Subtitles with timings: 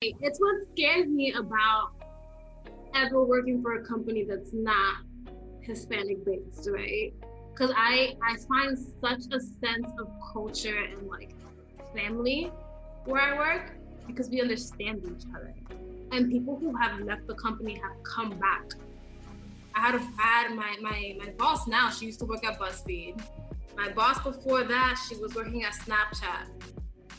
[0.00, 1.90] It's what scares me about
[2.94, 4.98] ever working for a company that's not
[5.60, 7.12] Hispanic based, right?
[7.50, 11.34] Because I I find such a sense of culture and like
[11.96, 12.52] family
[13.06, 13.72] where I work
[14.06, 15.52] because we understand each other.
[16.12, 18.70] And people who have left the company have come back.
[19.74, 21.90] I had a I had my my my boss now.
[21.90, 23.20] She used to work at BuzzFeed.
[23.76, 26.46] My boss before that, she was working at Snapchat.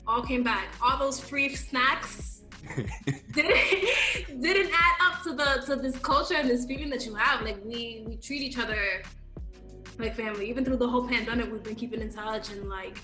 [0.07, 0.70] All came back.
[0.82, 2.39] All those free snacks
[3.34, 7.42] didn't didn't add up to the to this culture and this feeling that you have.
[7.42, 9.02] Like we we treat each other
[9.97, 10.50] like family.
[10.50, 12.97] Even through the whole pandemic, we've been keeping in touch and like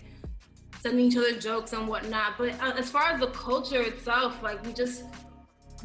[0.82, 2.38] sending each other jokes and whatnot.
[2.38, 5.04] But uh, as far as the culture itself, like we just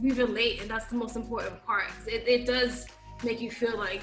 [0.01, 1.91] we relate, and that's the most important part.
[2.07, 2.87] It, it does
[3.25, 4.02] make you feel like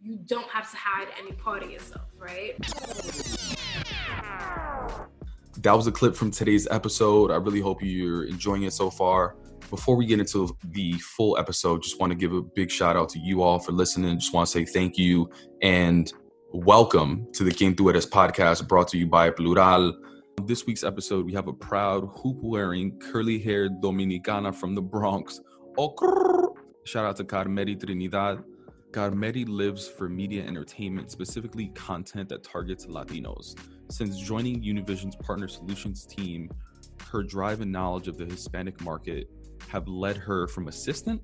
[0.00, 2.56] you don't have to hide any part of yourself, right?
[5.62, 7.30] That was a clip from today's episode.
[7.30, 9.36] I really hope you're enjoying it so far.
[9.70, 13.08] Before we get into the full episode, just want to give a big shout out
[13.10, 14.18] to you all for listening.
[14.18, 15.30] Just want to say thank you
[15.62, 16.12] and
[16.52, 19.98] welcome to the King Tú podcast brought to you by Plural.
[20.44, 25.40] This week's episode, we have a proud hoop wearing, curly haired Dominicana from the Bronx.
[25.78, 28.44] Oh, shout out to Carmery Trinidad.
[28.92, 33.54] Carmery lives for media entertainment, specifically content that targets Latinos.
[33.90, 36.48] Since joining Univision's Partner Solutions team,
[37.10, 39.28] her drive and knowledge of the Hispanic market
[39.68, 41.20] have led her from assistant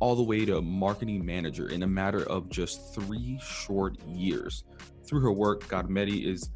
[0.00, 4.64] all the way to marketing manager in a matter of just three short years.
[5.06, 6.50] Through her work, Carmery is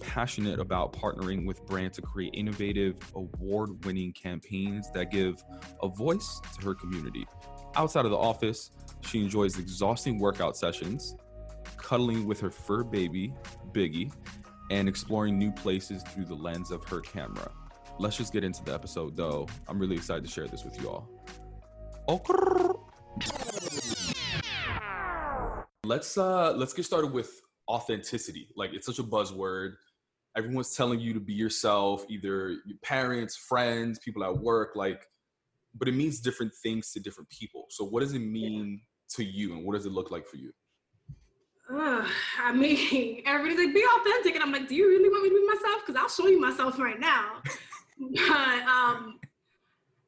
[0.00, 5.42] passionate about partnering with brands to create innovative, award winning campaigns that give
[5.82, 7.26] a voice to her community.
[7.76, 11.16] Outside of the office, she enjoys exhausting workout sessions,
[11.76, 13.34] cuddling with her fur baby,
[13.72, 14.12] Biggie,
[14.70, 17.50] and exploring new places through the lens of her camera.
[17.98, 19.48] Let's just get into the episode though.
[19.66, 21.08] I'm really excited to share this with you all.
[25.84, 28.48] Let's uh let's get started with authenticity.
[28.56, 29.72] Like it's such a buzzword.
[30.36, 35.06] Everyone's telling you to be yourself, either your parents, friends, people at work, like
[35.74, 37.66] but it means different things to different people.
[37.70, 38.80] So what does it mean
[39.10, 40.52] to you and what does it look like for you?
[41.72, 42.06] Uh,
[42.42, 44.34] I mean, everybody's like, be authentic.
[44.34, 45.82] And I'm like, do you really want me to be myself?
[45.86, 47.42] Because I'll show you myself right now.
[47.98, 49.18] but um,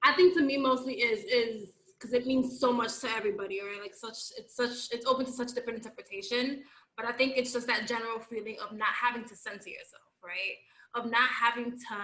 [0.03, 3.81] I think to me mostly is is because it means so much to everybody, right?
[3.81, 6.62] Like such it's such it's open to such different interpretation.
[6.97, 10.56] But I think it's just that general feeling of not having to censor yourself, right?
[10.94, 11.97] Of not having to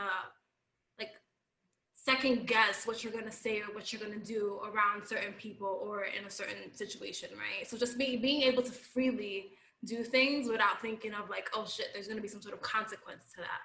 [2.05, 6.05] second guess what you're gonna say or what you're gonna do around certain people or
[6.05, 7.69] in a certain situation, right?
[7.69, 9.53] So just being being able to freely
[9.85, 13.27] do things without thinking of like, oh shit, there's gonna be some sort of consequence
[13.37, 13.61] to that.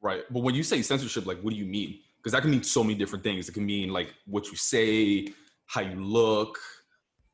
[0.00, 0.22] Right.
[0.30, 1.98] But when you say censorship, like what do you mean?
[2.16, 3.48] Because that can mean so many different things.
[3.48, 5.28] It can mean like what you say,
[5.66, 6.58] how you look.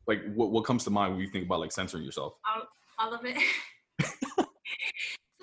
[0.09, 2.34] Like what, what comes to mind when you think about like censoring yourself?
[2.44, 2.62] All,
[2.98, 3.38] all of it.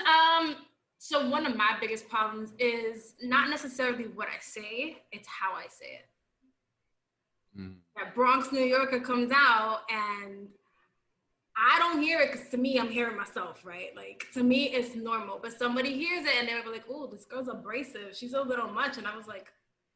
[0.06, 0.56] um
[1.04, 5.64] so one of my biggest problems is not necessarily what I say, it's how I
[5.68, 7.60] say it.
[7.60, 7.78] Mm.
[7.96, 10.48] That Bronx, New Yorker comes out and
[11.58, 13.90] I don't hear it because to me, I'm hearing myself, right?
[13.96, 15.40] Like to me, it's normal.
[15.42, 18.16] But somebody hears it and they're like, "Oh, this girl's abrasive.
[18.16, 19.48] She's a little much." And I was like,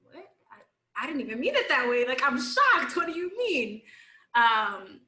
[0.01, 0.25] "What?
[0.51, 2.07] I, I didn't even mean it that way.
[2.07, 2.97] Like I'm shocked.
[2.97, 3.83] What do you mean?"
[4.33, 5.01] Um,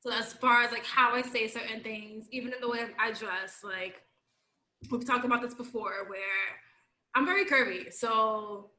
[0.00, 3.10] so as far as like how I say certain things, even in the way I
[3.10, 4.00] dress, like
[4.90, 6.20] we've talked about this before, where
[7.14, 7.92] I'm very curvy.
[7.92, 8.70] So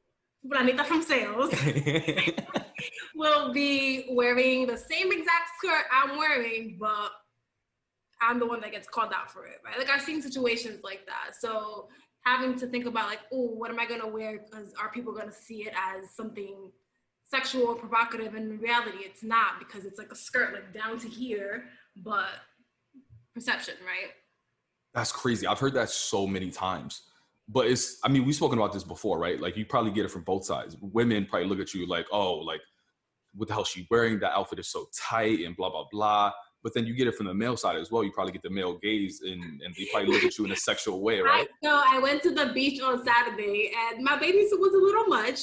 [0.46, 1.52] Planita from sales
[3.14, 7.10] will be wearing the same exact skirt I'm wearing, but
[8.22, 9.78] I'm the one that gets called out for it, right?
[9.78, 11.36] Like I've seen situations like that.
[11.38, 11.88] So
[12.24, 14.38] having to think about like, oh, what am I gonna wear?
[14.38, 16.70] Because are people gonna see it as something
[17.30, 18.34] sexual or provocative?
[18.34, 21.64] And in reality, it's not because it's like a skirt like down to here,
[21.96, 22.28] but
[23.34, 24.12] perception, right?
[24.94, 25.46] That's crazy.
[25.46, 27.02] I've heard that so many times.
[27.48, 29.40] But it's I mean, we've spoken about this before, right?
[29.40, 30.76] Like you probably get it from both sides.
[30.80, 32.60] Women probably look at you like, oh, like
[33.34, 34.18] what the hell she wearing?
[34.20, 36.32] That outfit is so tight and blah blah blah.
[36.62, 38.04] But then you get it from the male side as well.
[38.04, 40.56] You probably get the male gaze and, and they probably look at you in a
[40.56, 41.48] sexual way, right?
[41.62, 45.40] No, I went to the beach on Saturday and my baby was a little much.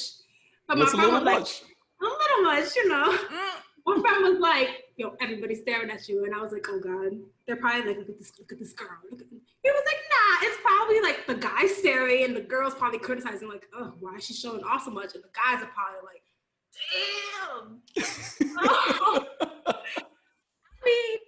[0.68, 1.62] But What's my a little friend was much?
[2.00, 3.18] like, a little much, you know.
[3.18, 3.50] Mm.
[3.84, 4.68] One friend was like,
[4.98, 6.24] yo, everybody's staring at you.
[6.24, 7.12] And I was like, oh God.
[7.46, 8.98] They're probably like, look at this, look at this girl.
[9.10, 12.74] Look at He was like, nah, it's probably like the guy staring and the girl's
[12.74, 15.14] probably criticizing, like, oh, why is she showing off so much?
[15.14, 16.22] And the guys are probably like,
[17.54, 18.58] damn.
[18.58, 19.24] oh.
[19.68, 21.18] I mean,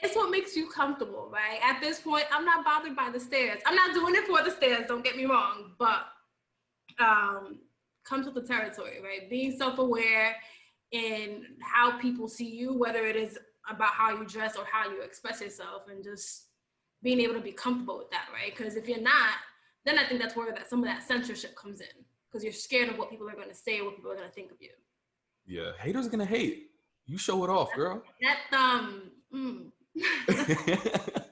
[0.00, 1.58] it's what makes you comfortable, right?
[1.62, 3.60] At this point, I'm not bothered by the stares.
[3.66, 6.06] I'm not doing it for the stares, don't get me wrong, but
[7.00, 7.58] um,
[8.04, 9.28] comes with the territory, right?
[9.28, 10.36] Being self-aware
[10.94, 13.36] in how people see you, whether it is
[13.68, 16.46] about how you dress or how you express yourself, and just
[17.02, 18.56] being able to be comfortable with that, right?
[18.56, 19.34] Because if you're not,
[19.84, 22.88] then I think that's where that some of that censorship comes in, because you're scared
[22.88, 24.70] of what people are going to say, what people are going to think of you.
[25.46, 26.70] Yeah, haters are gonna hate.
[27.06, 28.02] You show it off, girl.
[28.22, 29.10] That um.
[29.34, 29.70] Mm.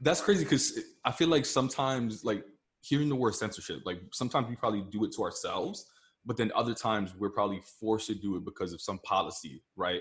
[0.00, 2.44] that's crazy because I feel like sometimes, like
[2.80, 5.86] hearing the word censorship, like sometimes we probably do it to ourselves,
[6.26, 10.00] but then other times we're probably forced to do it because of some policy, right?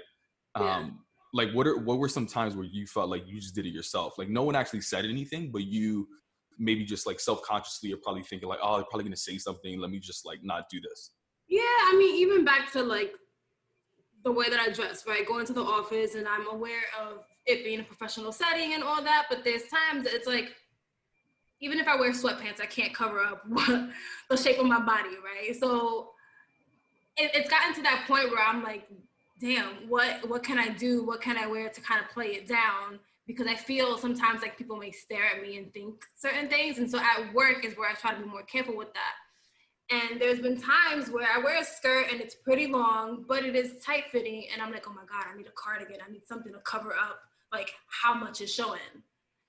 [0.60, 0.78] Yeah.
[0.78, 1.00] Um,
[1.34, 3.74] like what are what were some times where you felt like you just did it
[3.74, 4.18] yourself?
[4.18, 6.08] Like no one actually said anything, but you
[6.60, 9.80] maybe just like self-consciously are probably thinking like, oh, they're probably gonna say something.
[9.80, 11.12] Let me just like not do this.
[11.48, 13.14] Yeah, I mean, even back to like
[14.24, 15.28] the way that I dress, right?
[15.28, 19.04] Going to the office and I'm aware of it being a professional setting and all
[19.04, 20.56] that, but there's times it's like
[21.64, 23.42] even if I wear sweatpants, I can't cover up
[24.30, 25.56] the shape of my body, right?
[25.58, 26.10] So
[27.16, 28.90] it, it's gotten to that point where I'm like,
[29.40, 31.06] damn, what what can I do?
[31.06, 33.00] What can I wear to kind of play it down?
[33.26, 36.92] Because I feel sometimes like people may stare at me and think certain things, and
[36.92, 39.14] so at work is where I try to be more careful with that.
[39.90, 43.56] And there's been times where I wear a skirt and it's pretty long, but it
[43.56, 46.00] is tight fitting, and I'm like, oh my god, I need a cardigan.
[46.06, 47.22] I need something to cover up
[47.54, 48.82] like how much is showing.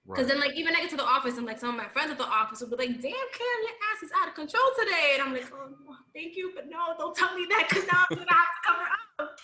[0.06, 0.34] Because right.
[0.34, 2.18] then, like, even I get to the office and like some of my friends at
[2.18, 5.22] the office will be like, "Damn, Cam, your ass is out of control today," and
[5.22, 8.30] I'm like, "Oh, thank you, but no, don't tell me that because now I'm gonna
[8.30, 8.82] have to cover
[9.18, 9.38] up."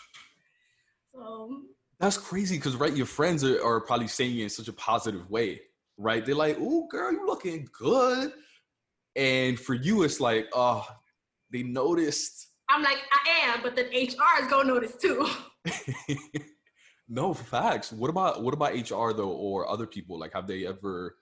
[1.14, 1.62] So
[1.98, 5.30] that's crazy because right, your friends are, are probably saying it in such a positive
[5.30, 5.62] way,
[5.96, 6.24] right?
[6.24, 8.32] They're like, "Oh, girl, you looking good,"
[9.16, 10.86] and for you, it's like, "Oh,
[11.50, 15.26] they noticed." I'm like, I am, but then HR is gonna notice too.
[17.12, 17.92] No facts.
[17.92, 20.16] What about what about HR though, or other people?
[20.16, 21.16] Like, have they ever,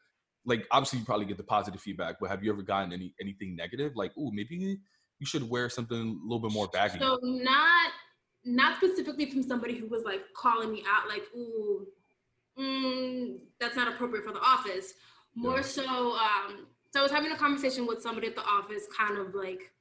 [0.44, 3.56] like, obviously you probably get the positive feedback, but have you ever gotten any anything
[3.56, 3.96] negative?
[3.96, 4.78] Like, oh, maybe
[5.18, 6.98] you should wear something a little bit more baggy.
[6.98, 7.90] So not
[8.44, 11.86] not specifically from somebody who was like calling me out, like, ooh,
[12.58, 14.92] mm, that's not appropriate for the office.
[15.34, 15.62] More yeah.
[15.62, 19.34] so, um, so I was having a conversation with somebody at the office, kind of
[19.34, 19.72] like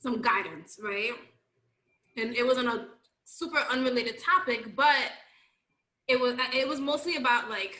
[0.00, 1.12] some guidance, right?
[2.16, 2.86] And it was on a
[3.30, 5.12] super unrelated topic, but
[6.08, 7.78] it was it was mostly about like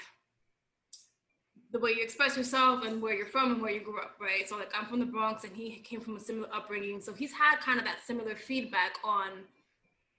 [1.73, 4.49] the way you express yourself and where you're from and where you grew up, right?
[4.49, 7.00] So like I'm from the Bronx and he came from a similar upbringing.
[7.00, 9.29] So he's had kind of that similar feedback on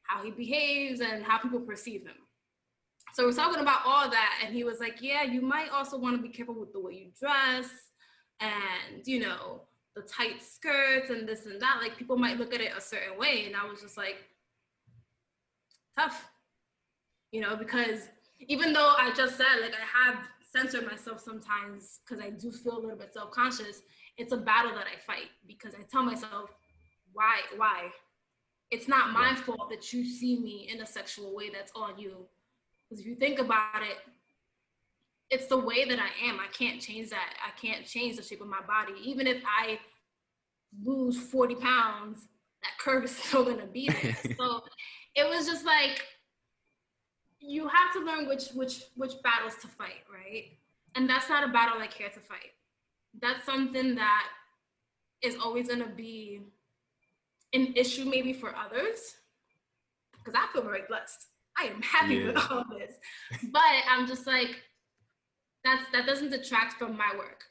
[0.04, 2.16] how he behaves and how people perceive him.
[3.14, 6.16] So we're talking about all that and he was like, "Yeah, you might also want
[6.18, 7.70] to be careful with the way you dress
[8.40, 9.64] and, you know,
[9.96, 11.80] the tight skirts and this and that.
[11.82, 14.26] Like people might look at it a certain way." And I was just like,
[15.98, 16.32] tough,
[17.32, 18.10] you know, because
[18.40, 22.78] even though I just said, like, I have censored myself sometimes because I do feel
[22.78, 23.82] a little bit self conscious,
[24.18, 26.52] it's a battle that I fight because I tell myself,
[27.14, 27.90] why, why?
[28.70, 32.26] It's not my fault that you see me in a sexual way that's on you.
[32.88, 33.98] Because if you think about it,
[35.30, 36.40] it's the way that I am.
[36.40, 37.34] I can't change that.
[37.46, 38.94] I can't change the shape of my body.
[39.04, 39.80] Even if I
[40.84, 42.28] lose 40 pounds,
[42.64, 44.18] that curve is still gonna be there.
[44.38, 44.62] so
[45.16, 46.04] it was just like
[47.40, 50.46] you have to learn which which which battles to fight, right?
[50.96, 52.52] And that's not a battle I care to fight.
[53.20, 54.28] That's something that
[55.22, 56.42] is always gonna be
[57.54, 59.16] an issue maybe for others.
[60.18, 61.28] Because I feel very blessed.
[61.58, 62.28] I am happy yeah.
[62.28, 62.96] with all this.
[63.52, 64.62] But I'm just like,
[65.64, 67.44] that's that doesn't detract from my work.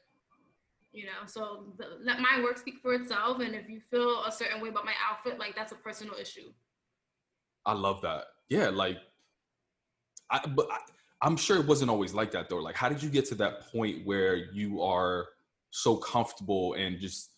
[0.93, 3.41] You know, so the, let my work speak for itself.
[3.41, 6.53] And if you feel a certain way about my outfit, like that's a personal issue.
[7.67, 8.25] I love that.
[8.49, 8.99] Yeah, like,
[10.31, 10.69] I but
[11.23, 12.59] I, am sure it wasn't always like that though.
[12.59, 15.29] Like, how did you get to that point where you are
[15.71, 17.31] so comfortable and just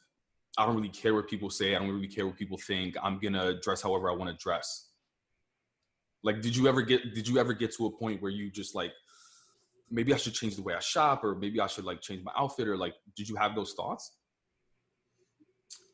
[0.58, 1.74] I don't really care what people say.
[1.74, 2.96] I don't really care what people think.
[3.02, 4.88] I'm gonna dress however I want to dress.
[6.22, 7.14] Like, did you ever get?
[7.14, 8.92] Did you ever get to a point where you just like,
[9.90, 12.32] maybe I should change the way I shop, or maybe I should like change my
[12.36, 14.12] outfit, or like, did you have those thoughts?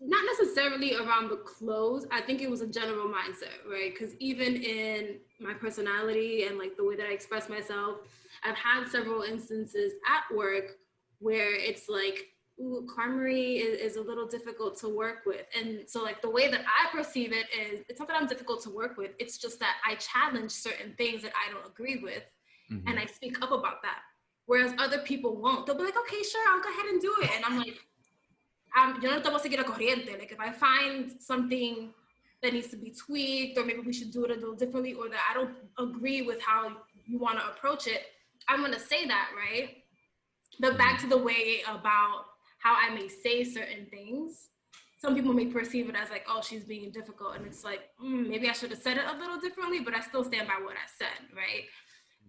[0.01, 2.07] Not necessarily around the clothes.
[2.11, 3.93] I think it was a general mindset, right?
[3.93, 7.99] Because even in my personality and like the way that I express myself,
[8.45, 10.77] I've had several instances at work
[11.19, 12.27] where it's like,
[12.61, 15.47] ooh, Carmery is, is a little difficult to work with.
[15.57, 18.63] And so like the way that I perceive it is it's not that I'm difficult
[18.65, 19.13] to work with.
[19.19, 22.23] It's just that I challenge certain things that I don't agree with.
[22.71, 22.89] Mm-hmm.
[22.89, 23.99] And I speak up about that.
[24.47, 25.67] Whereas other people won't.
[25.67, 27.31] They'll be like, okay, sure, I'll go ahead and do it.
[27.35, 27.77] And I'm like,
[28.77, 30.19] um, yo no te voy a seguir corriente.
[30.19, 31.91] Like if I find something
[32.43, 35.09] that needs to be tweaked, or maybe we should do it a little differently, or
[35.09, 36.73] that I don't agree with how
[37.07, 38.03] you want to approach it,
[38.49, 39.79] I'm gonna say that, right?
[40.61, 42.25] But back to the way about
[42.59, 44.49] how I may say certain things.
[44.99, 47.37] some people may perceive it as like, oh, she's being difficult.
[47.37, 50.01] And it's like, mm, maybe I should have said it a little differently, but I
[50.01, 51.65] still stand by what I said, right?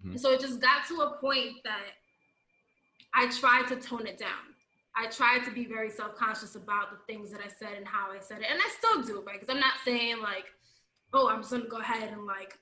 [0.06, 0.18] Mm-hmm.
[0.18, 1.98] So it just got to a point that
[3.14, 4.54] I tried to tone it down.
[4.96, 8.12] I tried to be very self conscious about the things that I said and how
[8.12, 8.48] I said it.
[8.50, 9.40] And I still do, right?
[9.40, 10.46] Because I'm not saying like,
[11.14, 12.58] oh, I'm just gonna go ahead and like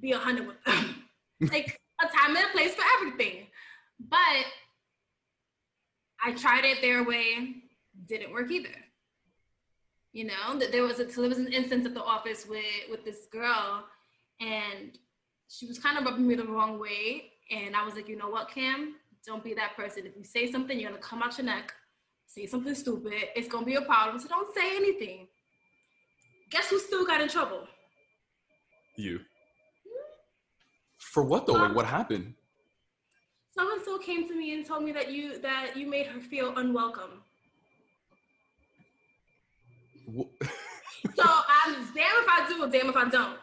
[0.00, 1.04] be a hundred with them.
[1.40, 3.46] like a time and a place for everything.
[4.08, 4.44] But
[6.22, 7.62] I tried it their way,
[8.06, 8.74] didn't work either.
[10.12, 13.04] You know, that there was a there was an instance at the office with with
[13.04, 13.84] this girl,
[14.40, 14.98] and
[15.48, 17.32] she was kind of rubbing me the wrong way.
[17.50, 20.06] And I was like, you know what, Cam, don't be that person.
[20.06, 21.74] If you say something, you're gonna come out your neck,
[22.26, 23.12] say something stupid.
[23.34, 24.18] It's gonna be a problem.
[24.20, 25.26] So don't say anything.
[26.50, 27.66] Guess who still got in trouble?
[28.96, 29.20] You.
[30.98, 31.56] For what though?
[31.56, 32.34] Um, like what happened?
[33.50, 36.20] So and so came to me and told me that you that you made her
[36.20, 37.22] feel unwelcome.
[40.06, 43.38] so I'm damn if I do, damn if I don't.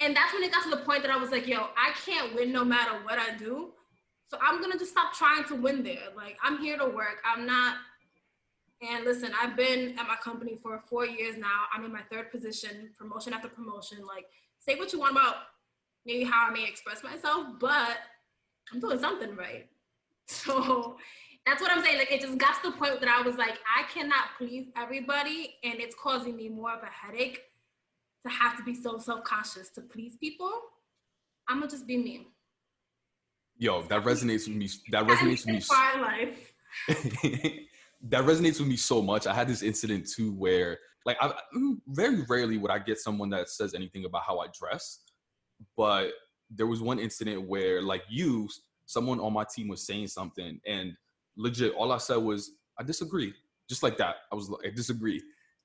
[0.00, 2.34] And that's when it got to the point that I was like, yo, I can't
[2.34, 3.72] win no matter what I do.
[4.28, 6.08] So I'm gonna just stop trying to win there.
[6.16, 7.22] Like I'm here to work.
[7.24, 7.76] I'm not.
[8.80, 11.64] And listen, I've been at my company for four years now.
[11.74, 14.06] I'm in my third position, promotion after promotion.
[14.06, 14.26] Like,
[14.60, 15.34] say what you want about
[16.06, 17.98] maybe how I may express myself, but
[18.72, 19.66] I'm doing something right.
[20.30, 20.98] So
[21.46, 21.96] that's what I'm saying.
[21.96, 25.54] Like, it just got to the point that I was like, I cannot please everybody,
[25.64, 27.40] and it's causing me more of a headache
[28.26, 30.52] to have to be so self conscious to please people.
[31.48, 32.26] I'm gonna just be me.
[33.58, 34.68] Yo, that resonates with me.
[34.90, 35.62] That resonates with me.
[35.68, 36.52] My life.
[38.02, 39.26] that resonates with me so much.
[39.26, 43.30] I had this incident too where, like, I mm, very rarely would I get someone
[43.30, 45.00] that says anything about how I dress,
[45.76, 46.10] but
[46.48, 48.48] there was one incident where, like, you,
[48.86, 50.92] someone on my team was saying something, and
[51.36, 53.34] legit, all I said was, "I disagree,"
[53.68, 54.16] just like that.
[54.30, 55.20] I was like, "I disagree,"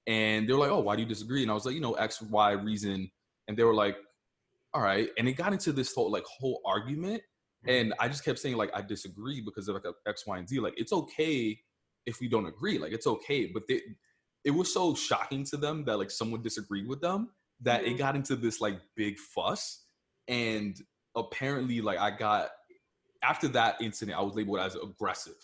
[0.08, 1.94] and they were like, "Oh, why do you disagree?" And I was like, "You know,
[1.94, 3.12] X, Y reason,"
[3.48, 3.98] and they were like,
[4.74, 7.22] "All right," and it got into this whole like whole argument
[7.68, 10.48] and I just kept saying like I disagree because of like a X, Y, and
[10.48, 10.60] Z.
[10.60, 11.60] Like it's okay
[12.06, 12.78] if we don't agree.
[12.78, 13.46] Like it's okay.
[13.46, 13.82] But they,
[14.44, 17.30] it was so shocking to them that like someone disagreed with them
[17.62, 17.96] that mm-hmm.
[17.96, 19.84] it got into this like big fuss.
[20.28, 20.76] And
[21.16, 22.50] apparently, like I got
[23.24, 25.38] after that incident, I was labeled as aggressive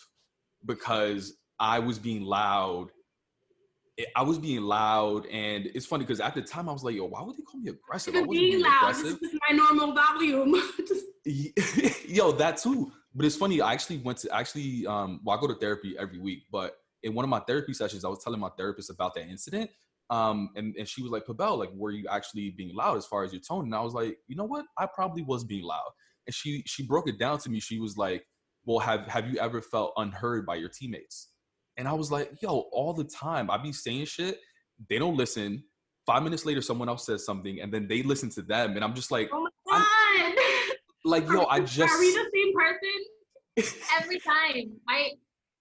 [0.66, 2.88] because I was being loud.
[4.16, 7.06] I was being loud, and it's funny because at the time I was like, "Yo,
[7.06, 8.90] why would they call me aggressive?" I wasn't being loud.
[8.90, 9.20] Aggressive.
[9.20, 10.54] This is my normal volume.
[12.08, 12.92] Yo, that too.
[13.14, 13.60] But it's funny.
[13.60, 14.86] I actually went to actually.
[14.86, 18.04] Um, well, I go to therapy every week, but in one of my therapy sessions,
[18.04, 19.70] I was telling my therapist about that incident.
[20.10, 23.22] Um, and, and she was like, Pabel, like, were you actually being loud as far
[23.22, 23.66] as your tone?
[23.66, 24.66] And I was like, you know what?
[24.76, 25.90] I probably was being loud.
[26.26, 27.60] And she she broke it down to me.
[27.60, 28.24] She was like,
[28.64, 31.29] well, have have you ever felt unheard by your teammates?
[31.80, 33.50] And I was like, yo, all the time.
[33.50, 34.38] I be saying shit,
[34.90, 35.64] they don't listen.
[36.04, 38.94] Five minutes later, someone else says something, and then they listen to them, and I'm
[38.94, 40.34] just like, oh my god
[41.06, 44.72] like yo, I just are we the same person every time?
[44.90, 45.12] I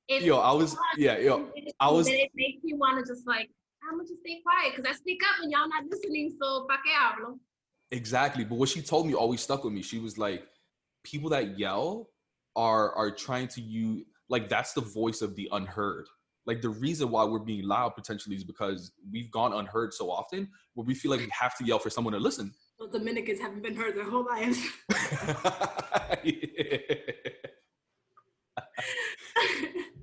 [0.09, 1.47] it, yo, I was yeah, yo,
[1.79, 2.09] I was.
[2.09, 3.49] It makes me want to just like
[3.89, 6.79] I'm gonna just stay quiet because I speak up and y'all not listening, so pa
[6.83, 7.39] que hablo.
[7.91, 9.81] Exactly, but what she told me always stuck with me.
[9.81, 10.43] She was like,
[11.05, 12.09] people that yell
[12.57, 16.07] are are trying to use like that's the voice of the unheard.
[16.45, 20.49] Like the reason why we're being loud potentially is because we've gone unheard so often
[20.73, 22.53] where we feel like we have to yell for someone to listen.
[22.79, 24.59] Well, Dominicans haven't been heard their whole lives.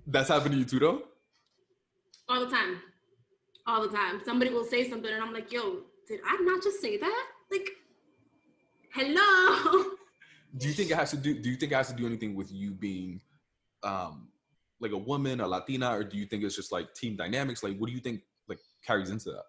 [0.07, 1.03] That's happened to you too, though?
[2.29, 2.81] All the time.
[3.67, 4.21] All the time.
[4.25, 7.27] Somebody will say something, and I'm like, yo, did I not just say that?
[7.51, 7.69] Like,
[8.93, 9.85] hello.
[10.57, 11.39] Do you think it has to do?
[11.39, 13.21] Do you think it has to do anything with you being,
[13.87, 14.29] um,
[14.81, 17.63] like a woman, a Latina, or do you think it's just like team dynamics?
[17.63, 19.45] Like, what do you think like carries into that?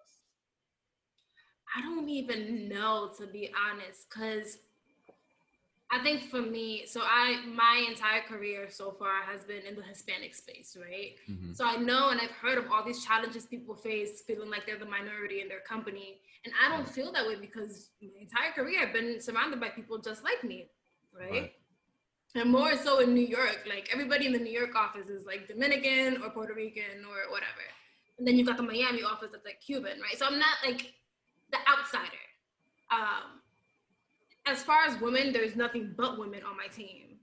[1.76, 4.58] I don't even know to be honest, because
[5.90, 9.82] I think for me, so I my entire career so far has been in the
[9.82, 11.16] Hispanic space, right?
[11.30, 11.52] Mm-hmm.
[11.52, 14.78] So I know and I've heard of all these challenges people face feeling like they're
[14.78, 16.20] the minority in their company.
[16.44, 19.98] And I don't feel that way because my entire career I've been surrounded by people
[19.98, 20.68] just like me,
[21.18, 21.30] right?
[21.30, 21.52] right.
[22.34, 25.48] And more so in New York, like everybody in the New York office is like
[25.48, 27.64] Dominican or Puerto Rican or whatever.
[28.18, 30.18] And then you've got the Miami office that's like Cuban, right?
[30.18, 30.92] So I'm not like
[31.50, 32.04] the outsider.
[32.90, 33.40] Um,
[34.46, 37.18] as far as women, there's nothing but women on my team.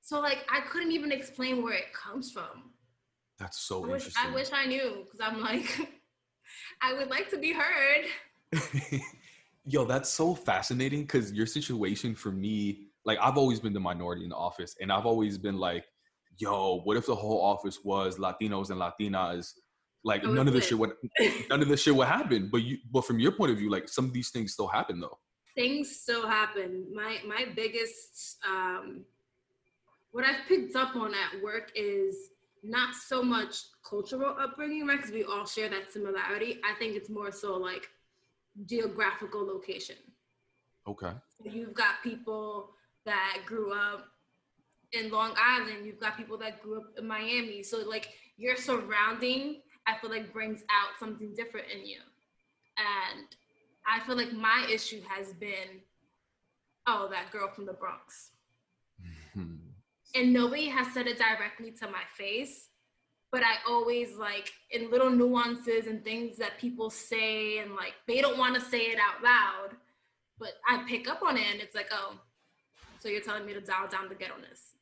[0.00, 2.72] So like I couldn't even explain where it comes from.
[3.38, 4.22] That's so I interesting.
[4.24, 5.88] I wish I knew because I'm like,
[6.82, 8.60] I would like to be heard.
[9.64, 14.22] Yo, that's so fascinating because your situation for me, like I've always been the minority
[14.22, 15.84] in the office, and I've always been like,
[16.36, 19.54] yo, what if the whole office was Latinos and Latinas?
[20.04, 20.92] like none of this shit would
[21.50, 22.48] none of this shit would happen.
[22.50, 25.00] But you but from your point of view, like some of these things still happen
[25.00, 25.18] though.
[25.54, 26.86] Things still happen.
[26.94, 29.04] My my biggest um
[30.12, 32.16] what I've picked up on at work is
[32.62, 33.56] not so much
[33.88, 34.96] cultural upbringing, right?
[34.96, 36.60] Because we all share that similarity.
[36.64, 37.88] I think it's more so like
[38.64, 39.96] geographical location.
[40.86, 41.12] Okay.
[41.44, 42.70] You've got people
[43.08, 44.08] that grew up
[44.92, 45.86] in Long Island.
[45.86, 47.62] You've got people that grew up in Miami.
[47.62, 52.00] So like your surrounding, I feel like brings out something different in you.
[52.76, 53.26] And
[53.86, 55.80] I feel like my issue has been,
[56.86, 58.30] oh, that girl from the Bronx.
[60.14, 62.68] and nobody has said it directly to my face
[63.30, 68.20] but I always like in little nuances and things that people say and like they
[68.20, 69.76] don't want to say it out loud,
[70.38, 72.14] but I pick up on it and it's like, oh,
[72.98, 74.74] so you're telling me to dial down the ghetto-ness.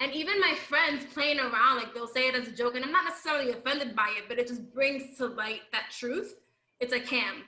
[0.00, 2.92] And even my friends playing around, like they'll say it as a joke, and I'm
[2.92, 6.36] not necessarily offended by it, but it just brings to light that truth.
[6.78, 7.42] It's like, Cam,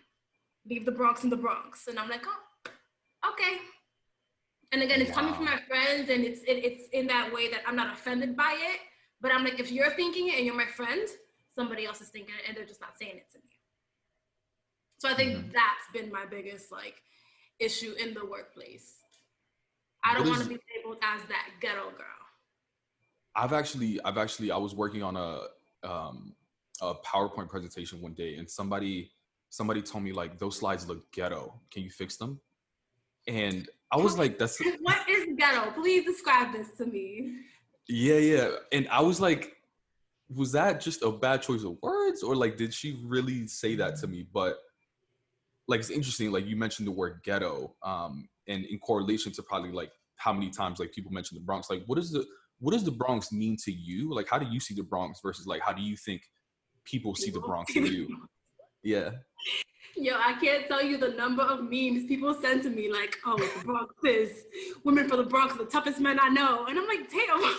[0.68, 1.86] leave the Bronx in the Bronx.
[1.86, 3.58] And I'm like, oh, okay.
[4.72, 5.16] And again, it's wow.
[5.16, 8.36] coming from my friends, and it's it, it's in that way that I'm not offended
[8.36, 8.80] by it
[9.20, 11.06] but I'm like, if you're thinking it and you're my friend,
[11.54, 13.44] somebody else is thinking it and they're just not saying it to me.
[14.98, 15.50] So I think mm-hmm.
[15.50, 16.96] that's been my biggest like
[17.58, 18.99] issue in the workplace.
[20.04, 22.06] I don't want to be labeled as that ghetto girl.
[23.36, 25.40] I've actually, I've actually, I was working on a
[25.82, 26.34] um,
[26.80, 29.10] a PowerPoint presentation one day, and somebody
[29.50, 31.60] somebody told me like those slides look ghetto.
[31.70, 32.40] Can you fix them?
[33.26, 35.70] And I was like, that's what is ghetto?
[35.72, 37.34] Please describe this to me.
[37.88, 38.50] Yeah, yeah.
[38.72, 39.56] And I was like,
[40.34, 42.22] was that just a bad choice of words?
[42.22, 44.26] Or like did she really say that to me?
[44.32, 44.58] But
[45.70, 49.70] like it's interesting, like you mentioned the word ghetto, um, and in correlation to probably
[49.70, 51.70] like how many times like people mention the Bronx.
[51.70, 52.26] Like what is the
[52.58, 54.12] what does the Bronx mean to you?
[54.12, 56.22] Like how do you see the Bronx versus like how do you think
[56.84, 58.08] people see the Bronx to you?
[58.82, 59.10] Yeah.
[59.96, 63.36] Yo, I can't tell you the number of memes people send to me like, oh,
[63.36, 64.44] the Bronx is
[64.84, 66.66] women for the Bronx, the toughest men I know.
[66.66, 67.40] And I'm like, damn.
[67.40, 67.52] Why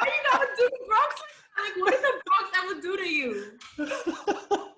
[0.00, 1.22] are you gotta do the Bronx?
[1.58, 3.58] Like, what did the Bronx ever do to you?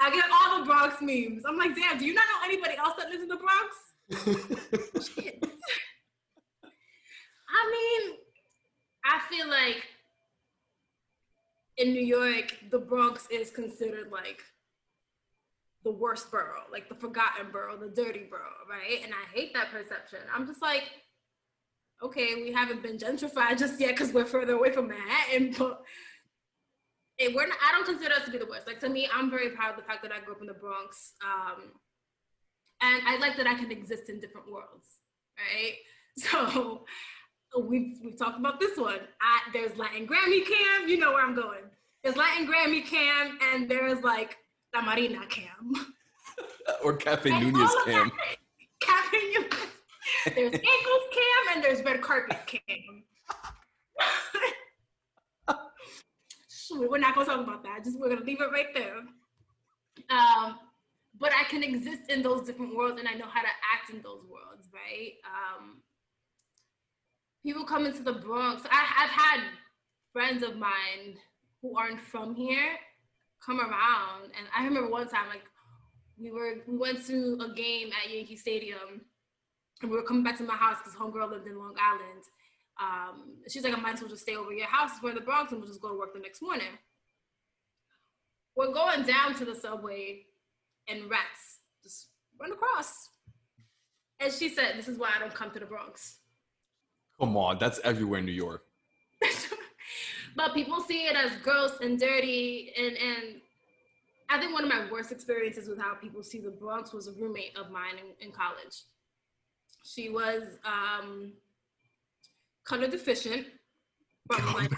[0.00, 1.44] I get all the Bronx memes.
[1.46, 3.76] I'm like, damn, do you not know anybody else that lives in the Bronx?
[7.50, 8.16] I mean,
[9.04, 9.82] I feel like
[11.76, 14.42] in New York, the Bronx is considered like
[15.84, 19.02] the worst borough, like the forgotten borough, the dirty borough, right?
[19.02, 20.18] And I hate that perception.
[20.34, 20.82] I'm just like,
[22.02, 25.82] okay, we haven't been gentrified just yet because we're further away from Manhattan, but
[27.20, 28.66] we're not, I don't consider us to be the worst.
[28.66, 30.54] Like to me, I'm very proud of the fact that I grew up in the
[30.54, 31.12] Bronx.
[31.22, 31.72] Um,
[32.80, 34.86] and I like that I can exist in different worlds,
[35.36, 35.74] right?
[36.20, 36.84] So
[37.62, 38.98] we've, we've talked about this one.
[39.22, 41.62] I, there's Latin Grammy Cam, you know where I'm going.
[42.02, 44.36] There's Latin Grammy Cam, and there's like
[44.74, 45.72] La Marina Cam.
[46.82, 48.10] or Cafe Nunez Cam.
[48.80, 49.68] Cafe Nunez
[50.34, 53.04] there's ankles cam and there's red carpet cam.
[56.72, 57.84] We're not gonna talk about that.
[57.84, 58.98] Just we're gonna leave it right there.
[60.10, 60.58] Um,
[61.18, 64.02] but I can exist in those different worlds, and I know how to act in
[64.02, 65.14] those worlds, right?
[65.24, 65.82] Um,
[67.42, 68.62] people come into the Bronx.
[68.70, 69.40] I, I've had
[70.12, 71.16] friends of mine
[71.62, 72.76] who aren't from here
[73.44, 75.42] come around, and I remember one time, like
[76.20, 79.02] we were we went to a game at Yankee Stadium
[79.82, 82.24] and we were coming back to my house because homegirl lived in Long Island.
[82.80, 84.92] Um, she's like, I might as well just stay over your house.
[85.02, 86.78] We're in the Bronx and we'll just go to work the next morning.
[88.56, 90.26] We're going down to the subway
[90.88, 92.08] and rats just
[92.40, 93.10] run across.
[94.20, 96.18] And she said, This is why I don't come to the Bronx.
[97.20, 98.64] Come on, that's everywhere in New York.
[100.36, 103.40] but people see it as gross and dirty and and
[104.30, 107.12] I think one of my worst experiences with how people see the Bronx was a
[107.12, 108.82] roommate of mine in, in college.
[109.84, 111.32] She was um,
[112.68, 113.46] color deficient.
[114.30, 114.70] like,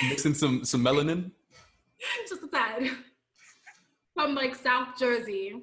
[0.08, 1.30] Mixing some some melanin.
[2.28, 2.90] Just a tad.
[4.14, 5.62] From like South Jersey.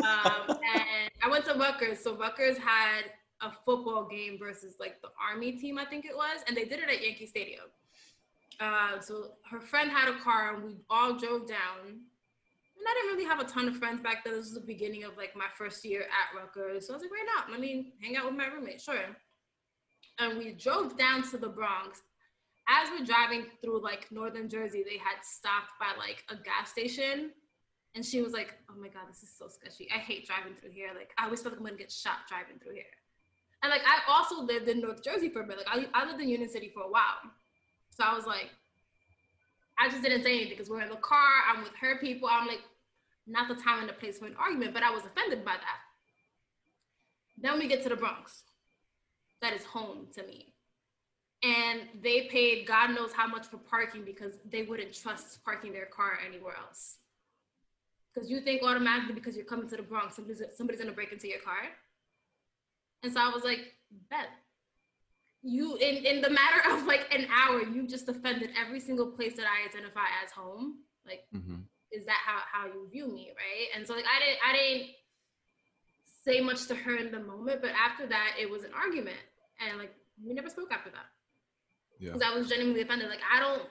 [0.00, 2.00] Um, and I went to Rutgers.
[2.00, 3.10] So Rutgers had
[3.42, 6.78] a football game versus like the army team, I think it was, and they did
[6.78, 7.64] it at Yankee Stadium.
[8.60, 12.00] Uh, so her friend had a car, and we all drove down
[12.78, 14.34] and I didn't really have a ton of friends back then.
[14.34, 16.86] This was the beginning of like my first year at Rutgers.
[16.86, 17.50] So I was like, why not?
[17.50, 18.80] Let me hang out with my roommate.
[18.80, 19.16] Sure.
[20.18, 22.02] And we drove down to the Bronx.
[22.68, 27.30] As we're driving through like northern Jersey, they had stopped by like a gas station.
[27.94, 29.88] And she was like, oh my God, this is so sketchy.
[29.94, 30.88] I hate driving through here.
[30.94, 32.84] Like, I always feel like I'm gonna get shot driving through here.
[33.62, 35.58] And like, I also lived in North Jersey for a bit.
[35.58, 37.22] Like, I, I lived in Union City for a while.
[37.90, 38.50] So I was like,
[39.78, 41.28] I just didn't say anything because we're in the car.
[41.50, 42.28] I'm with her people.
[42.30, 42.60] I'm like,
[43.26, 45.80] not the time and the place for an argument, but I was offended by that.
[47.38, 48.44] Then we get to the Bronx.
[49.46, 50.52] That is home to me.
[51.44, 55.86] And they paid God knows how much for parking because they wouldn't trust parking their
[55.86, 56.96] car anywhere else.
[58.12, 61.28] Because you think automatically because you're coming to the Bronx, somebody's, somebody's gonna break into
[61.28, 61.62] your car.
[63.04, 63.74] And so I was like,
[64.10, 64.30] bet.
[65.42, 69.36] You in, in the matter of like an hour, you just offended every single place
[69.36, 70.78] that I identify as home.
[71.06, 71.58] Like, mm-hmm.
[71.92, 73.68] is that how, how you view me, right?
[73.76, 74.90] And so like I didn't I didn't
[76.24, 79.18] say much to her in the moment, but after that it was an argument.
[79.60, 81.06] And like we never spoke after that.
[81.98, 82.12] Yeah.
[82.12, 83.08] Because I was genuinely offended.
[83.08, 83.62] Like I don't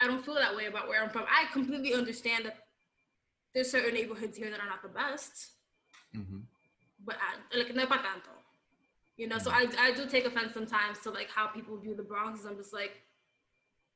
[0.00, 1.24] I don't feel that way about where I'm from.
[1.28, 2.58] I completely understand that
[3.54, 5.52] there's certain neighborhoods here that are not the best.
[6.16, 6.38] Mm-hmm.
[7.04, 8.30] But I, like no tanto.
[9.16, 9.78] You know, so mm-hmm.
[9.78, 12.44] I, I do take offense sometimes to like how people view the Bronx.
[12.48, 13.02] I'm just like,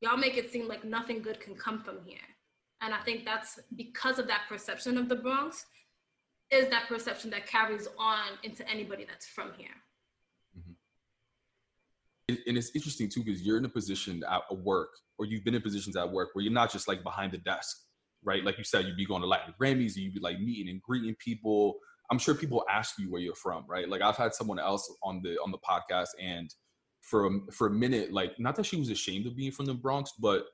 [0.01, 2.19] y'all make it seem like nothing good can come from here.
[2.81, 5.65] And I think that's because of that perception of the Bronx,
[6.49, 9.67] is that perception that carries on into anybody that's from here.
[12.29, 15.55] And, and it's interesting too, because you're in a position at work, or you've been
[15.55, 17.75] in positions at work where you're not just like behind the desk,
[18.23, 18.43] right?
[18.43, 21.15] Like you said, you'd be going to Latin Grammys, you'd be like meeting and greeting
[21.19, 21.75] people.
[22.11, 23.89] I'm sure people ask you where you're from, right?
[23.89, 26.53] Like I've had someone else on the on the podcast, and
[27.01, 29.73] for a, for a minute, like not that she was ashamed of being from the
[29.73, 30.45] Bronx, but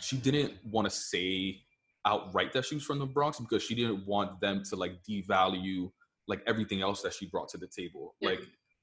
[0.00, 1.60] she didn't want to say
[2.06, 5.90] outright that she was from the Bronx because she didn't want them to like devalue
[6.30, 8.14] like everything else that she brought to the table.
[8.20, 8.30] Yeah.
[8.30, 8.40] Like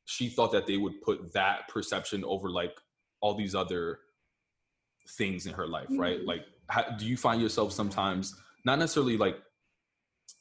[0.08, 2.74] she thought that they would put that perception over like
[3.20, 4.00] all these other
[5.18, 6.00] things in her life, mm-hmm.
[6.00, 6.26] right?
[6.26, 9.36] Like, how, do you find yourself sometimes not necessarily like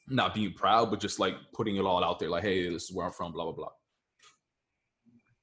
[0.09, 2.92] not being proud, but just like putting it all out there, like, hey, this is
[2.92, 3.68] where I'm from, blah blah blah.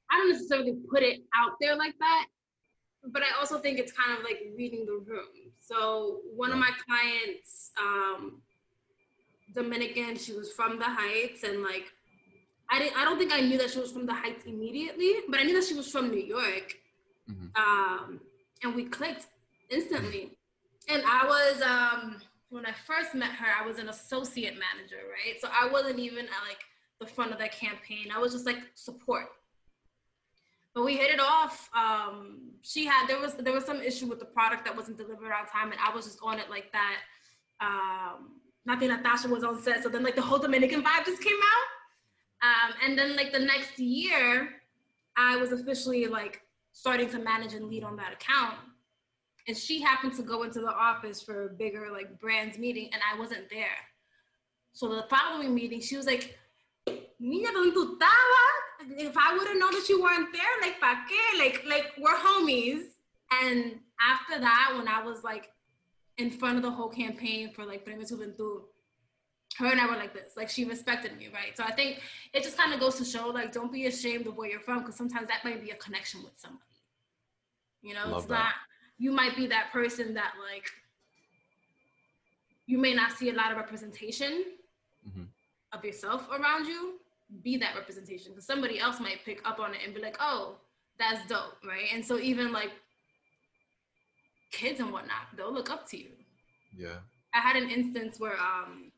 [0.10, 2.28] I don't necessarily put it out there like that,
[3.12, 5.52] but I also think it's kind of like reading the room.
[5.60, 8.42] So one of my clients, um,
[9.54, 11.92] Dominican, she was from the Heights, and like
[12.74, 15.40] I didn't, I don't think I knew that she was from the Heights immediately, but
[15.40, 16.76] I knew that she was from New York,
[17.30, 17.48] mm-hmm.
[17.56, 18.20] um,
[18.64, 19.28] and we clicked
[19.70, 20.32] instantly.
[20.90, 25.40] And I was um, when I first met her, I was an associate manager, right?
[25.40, 26.60] So I wasn't even at like
[27.00, 28.08] the front of that campaign.
[28.14, 29.30] I was just like support
[30.74, 31.70] but we hit it off.
[31.76, 35.32] Um, she had there was there was some issue with the product that wasn't delivered
[35.32, 36.98] on time, and I was just on it like that.
[37.62, 38.32] Um,
[38.66, 41.34] not that Natasha was on set, so then like the whole Dominican vibe just came
[41.34, 41.68] out.
[42.44, 44.50] Um, and then like the next year,
[45.16, 46.42] I was officially like
[46.74, 48.58] starting to manage and lead on that account.
[49.48, 53.02] And she happened to go into the office for a bigger like brands meeting, and
[53.02, 53.80] I wasn't there.
[54.74, 56.38] So the following meeting, she was like,
[56.88, 58.64] "Niña, ¿dónde tú estabas?"
[58.98, 61.40] if I would have known that you weren't there, like, pa qué?
[61.40, 62.84] Like, like we're homies.
[63.44, 65.50] And after that, when I was like
[66.18, 68.64] in front of the whole campaign for like Premio Juventud,
[69.58, 70.34] her and I were like this.
[70.36, 71.56] Like she respected me, right?
[71.56, 72.02] So I think
[72.34, 74.80] it just kind of goes to show, like, don't be ashamed of where you're from,
[74.80, 76.64] because sometimes that might be a connection with somebody.
[77.82, 78.34] You know, Love it's that.
[78.34, 78.54] not.
[78.98, 80.66] You might be that person that like
[82.66, 84.46] you may not see a lot of representation
[85.08, 85.24] mm-hmm.
[85.74, 87.00] of yourself around you,
[87.44, 90.56] be that representation because somebody else might pick up on it and be like, oh,
[90.98, 91.88] that's dope, right?
[91.94, 92.72] And so even like
[94.52, 96.12] kids and whatnot, they'll look up to you.
[96.76, 96.98] Yeah.
[97.34, 98.92] I had an instance where um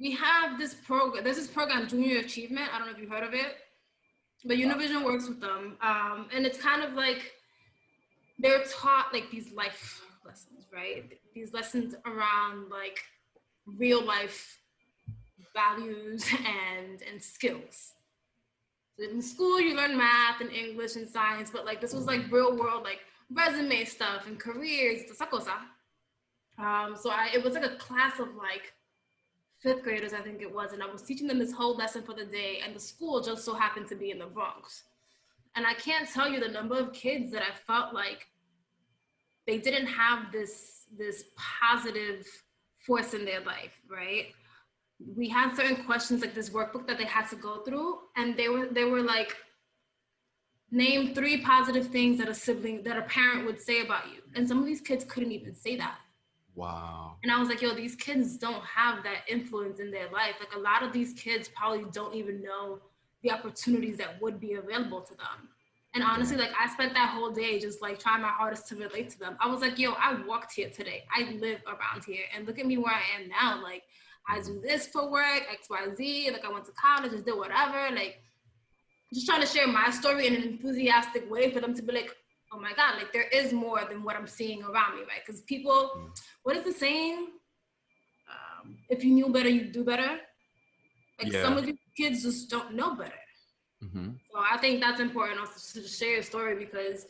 [0.00, 1.24] we have this program.
[1.24, 2.68] There's this program, Junior Achievement.
[2.72, 3.56] I don't know if you've heard of it,
[4.44, 7.32] but Univision works with them, um, and it's kind of like
[8.38, 11.18] they're taught like these life lessons, right?
[11.34, 12.98] These lessons around like
[13.66, 14.58] real life
[15.54, 17.92] values and and skills.
[18.98, 22.30] So in school, you learn math and English and science, but like this was like
[22.30, 25.02] real world, like resume stuff and careers.
[26.58, 28.72] Um, so I, it was like a class of like
[29.62, 32.14] fifth graders, I think it was, and I was teaching them this whole lesson for
[32.14, 34.84] the day, and the school just so happened to be in the Bronx.
[35.54, 38.26] And I can't tell you the number of kids that I felt like
[39.46, 42.26] they didn't have this this positive
[42.78, 44.26] force in their life, right?
[45.14, 48.48] we had certain questions like this workbook that they had to go through and they
[48.48, 49.36] were they were like
[50.70, 54.48] name three positive things that a sibling that a parent would say about you and
[54.48, 55.98] some of these kids couldn't even say that
[56.56, 57.16] wow.
[57.22, 60.34] And i was like yo these kids don't have that influence in their life.
[60.40, 62.80] Like a lot of these kids probably don't even know
[63.22, 65.48] the opportunities that would be available to them.
[65.94, 69.10] And honestly like i spent that whole day just like trying my hardest to relate
[69.10, 69.36] to them.
[69.40, 71.04] I was like yo i walked here today.
[71.14, 72.24] I live around here.
[72.34, 73.62] And look at me where i am now.
[73.62, 73.84] Like
[74.28, 74.62] I do mm-hmm.
[74.62, 76.30] this for work, X, Y, Z.
[76.32, 77.94] Like I went to college, just did whatever.
[77.94, 78.20] Like
[79.12, 82.10] just trying to share my story in an enthusiastic way for them to be like,
[82.52, 85.20] oh my God, like there is more than what I'm seeing around me, right?
[85.24, 86.20] Because people, mm.
[86.42, 87.28] what is the saying?
[88.30, 90.18] Um, if you knew better, you'd do better.
[91.22, 91.42] Like yeah.
[91.42, 93.12] some of these kids just don't know better.
[93.82, 94.10] Mm-hmm.
[94.32, 97.06] So I think that's important also to share your story because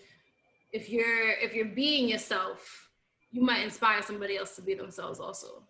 [0.72, 2.90] if you're if you're being yourself,
[3.30, 5.62] you might inspire somebody else to be themselves also.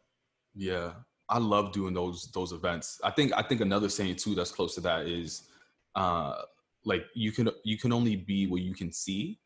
[0.54, 0.92] Yeah,
[1.28, 3.00] I love doing those those events.
[3.04, 5.48] I think I think another saying too that's close to that is,
[5.94, 6.42] uh,
[6.84, 9.38] like you can you can only be what you can see.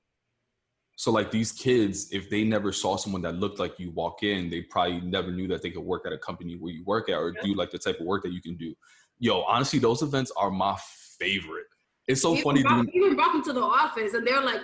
[1.00, 4.50] So like these kids, if they never saw someone that looked like you walk in,
[4.50, 7.14] they probably never knew that they could work at a company where you work at
[7.14, 7.40] or yeah.
[7.42, 8.74] do like the type of work that you can do.
[9.18, 10.76] Yo, honestly, those events are my
[11.18, 11.64] favorite.
[12.06, 12.62] It's so even funny.
[12.62, 14.60] Brought, even brought them to the office, and they're like,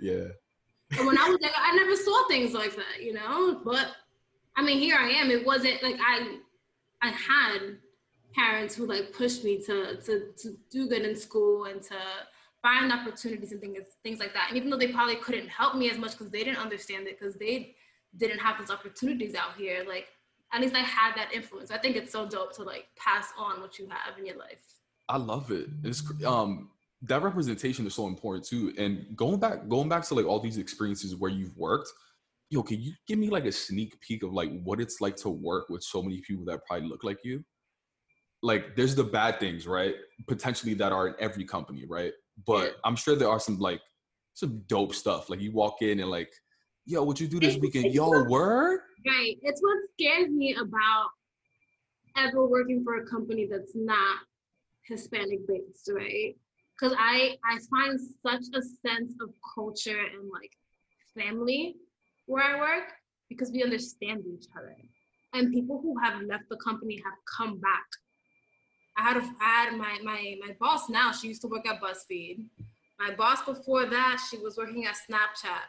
[0.00, 0.28] "Yeah."
[0.96, 3.60] And when I was like, I never saw things like that, you know.
[3.62, 3.88] But
[4.56, 5.30] I mean, here I am.
[5.30, 6.38] It wasn't like I,
[7.02, 7.76] I had
[8.34, 11.96] parents who like pushed me to to to do good in school and to
[12.64, 14.46] find opportunities and things things like that.
[14.48, 17.18] And even though they probably couldn't help me as much because they didn't understand it
[17.20, 17.76] because they
[18.16, 20.08] didn't have those opportunities out here, like
[20.52, 21.70] at least I had that influence.
[21.70, 24.64] I think it's so dope to like pass on what you have in your life.
[25.10, 25.68] I love it.
[25.84, 26.70] It's um
[27.02, 28.72] that representation is so important too.
[28.78, 31.90] And going back, going back to like all these experiences where you've worked,
[32.48, 35.28] yo, can you give me like a sneak peek of like what it's like to
[35.28, 37.44] work with so many people that probably look like you?
[38.42, 39.94] Like, there's the bad things, right?
[40.26, 42.12] Potentially that are in every company, right?
[42.46, 43.80] But I'm sure there are some like
[44.34, 45.30] some dope stuff.
[45.30, 46.32] Like you walk in and like,
[46.86, 47.94] yo, what you do this weekend?
[47.94, 48.80] Yo, word?
[49.06, 49.36] Right.
[49.42, 51.06] It's what scares me about
[52.16, 54.18] ever working for a company that's not
[54.88, 56.34] Hispanic based, right?
[56.78, 60.52] Because I I find such a sense of culture and like
[61.16, 61.76] family
[62.26, 62.92] where I work
[63.28, 64.76] because we understand each other.
[65.32, 67.86] And people who have left the company have come back
[68.96, 71.12] I had a, I had my my my boss now.
[71.12, 72.44] She used to work at BuzzFeed.
[72.98, 75.64] My boss before that, she was working at Snapchat.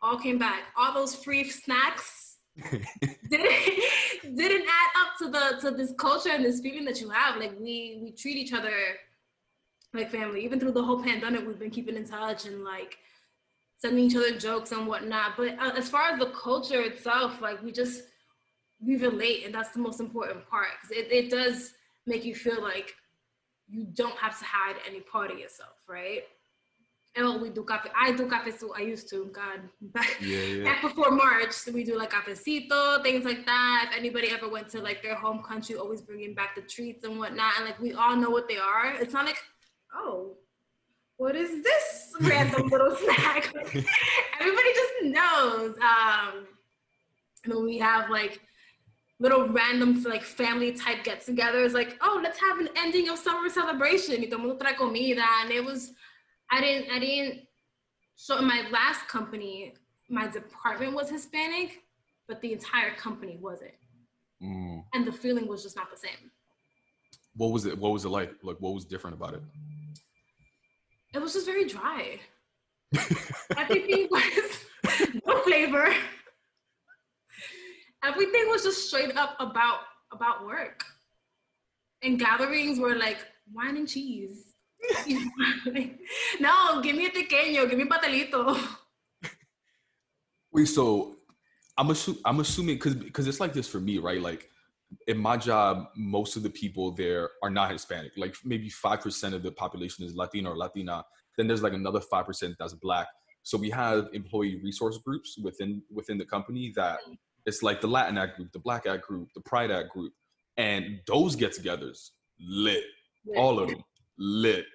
[0.00, 0.62] All came back.
[0.76, 2.36] All those free snacks
[2.70, 7.36] didn't didn't add up to the to this culture and this feeling that you have.
[7.36, 8.72] Like we we treat each other
[9.94, 10.44] like family.
[10.44, 12.98] Even through the whole pandemic, we've been keeping in touch and like
[13.78, 15.36] sending each other jokes and whatnot.
[15.36, 18.02] But uh, as far as the culture itself, like we just
[18.84, 21.74] we relate, and that's the most important part because it, it does
[22.08, 22.94] make you feel like
[23.68, 26.22] you don't have to hide any part of yourself, right?
[27.16, 27.90] And we do cafe.
[27.98, 28.70] I do cafecito.
[28.76, 29.26] I used to.
[29.32, 30.64] God, back, yeah, yeah.
[30.64, 33.88] back before March, so we do like cafecito, things like that.
[33.90, 37.18] If anybody ever went to like their home country, always bringing back the treats and
[37.18, 37.54] whatnot.
[37.56, 38.94] And like we all know what they are.
[39.00, 39.38] It's not like,
[39.94, 40.36] oh,
[41.16, 43.52] what is this random little snack?
[43.54, 45.76] everybody just knows.
[45.80, 46.46] Um,
[47.44, 48.40] and then we have like
[49.20, 53.48] little random like family type get togethers like oh let's have an ending of summer
[53.48, 54.20] celebration.
[54.20, 55.92] Y todo mundo trae comida and it was
[56.50, 57.40] i didn't i didn't
[58.14, 59.74] so in my last company
[60.08, 61.82] my department was hispanic
[62.28, 63.72] but the entire company wasn't.
[64.42, 64.84] Mm.
[64.94, 66.30] and the feeling was just not the same.
[67.34, 68.30] What was it what was it like?
[68.42, 69.42] Like what was different about it?
[71.14, 72.20] It was just very dry.
[73.56, 74.64] Everything was
[75.26, 75.92] no flavor
[78.04, 79.80] everything was just straight up about
[80.12, 80.84] about work.
[82.02, 83.18] And gatherings were like
[83.52, 84.54] wine and cheese.
[86.40, 88.56] no, give me a pequeño, give me a pastelito.
[90.52, 91.16] Wait, so
[91.76, 94.20] I'm assuming I'm assuming because because it's like this for me, right?
[94.20, 94.48] Like
[95.06, 98.12] in my job, most of the people there are not Hispanic.
[98.16, 101.04] Like maybe five percent of the population is Latino or Latina.
[101.36, 103.08] Then there's like another five percent that's Black.
[103.42, 106.98] So we have employee resource groups within within the company that
[107.48, 110.12] it's like the Latin Act group, the Black Act group, the Pride Act group,
[110.58, 112.84] and those get-togethers lit,
[113.24, 113.40] yeah.
[113.40, 113.82] all of them
[114.18, 114.66] lit.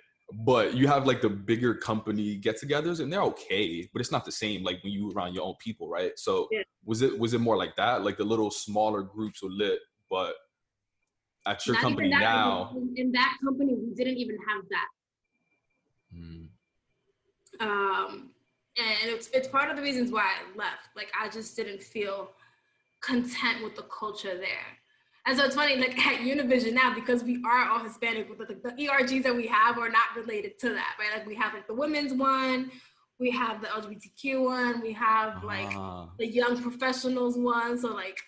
[0.44, 4.32] But you have like the bigger company get-togethers, and they're okay, but it's not the
[4.32, 6.14] same like when you around your own people, right?
[6.18, 6.64] So yeah.
[6.84, 8.04] was it was it more like that?
[8.04, 10.34] Like the little smaller groups were lit, but
[11.46, 14.88] at your not company that, now, in that company, we didn't even have that.
[16.16, 17.68] Hmm.
[17.68, 18.32] Um,
[18.78, 20.90] and it's it's part of the reasons why I left.
[20.96, 22.32] Like I just didn't feel
[23.04, 24.66] content with the culture there.
[25.26, 28.56] And so it's funny, like at Univision now, because we are all Hispanic, the, the,
[28.56, 31.18] the ERGs that we have are not related to that, right?
[31.18, 32.72] Like we have like the women's one,
[33.20, 36.08] we have the LGBTQ one, we have like uh.
[36.18, 37.80] the young professionals one.
[37.80, 38.20] So like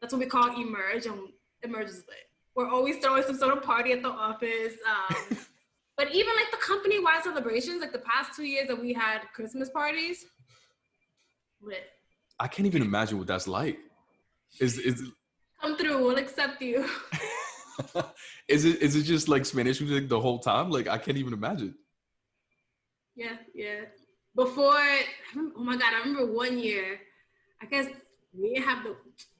[0.00, 1.18] that's what we call emerge, and
[1.62, 2.18] emerge is lit.
[2.54, 4.74] We're always throwing some sort of party at the office.
[4.86, 5.38] Um,
[5.96, 9.70] but even like the company-wide celebrations, like the past two years that we had Christmas
[9.70, 10.26] parties,
[11.62, 11.84] lit.
[12.38, 13.78] I can't even imagine what that's like.
[14.60, 15.02] Is is
[15.60, 16.04] come through?
[16.04, 16.86] We'll accept you.
[18.48, 20.70] is it is it just like Spanish music the whole time?
[20.70, 21.74] Like I can't even imagine.
[23.16, 23.82] Yeah, yeah.
[24.34, 24.74] Before,
[25.36, 26.98] oh my god, I remember one year.
[27.62, 27.86] I guess
[28.32, 28.96] we didn't have the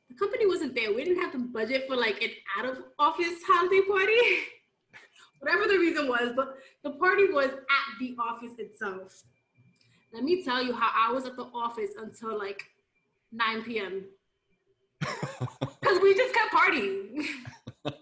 [0.09, 0.93] the company wasn't there.
[0.93, 4.21] We didn't have the budget for like an out of office holiday party.
[5.41, 9.23] Whatever the reason was, but the party was at the office itself.
[10.13, 12.63] Let me tell you how I was at the office until like
[13.33, 14.05] 9 p.m.
[15.81, 17.27] Because we just kept partying.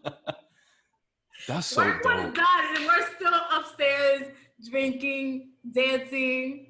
[1.48, 2.34] That's so Work dope.
[2.34, 4.22] Done, and we're still upstairs
[4.70, 6.68] drinking, dancing.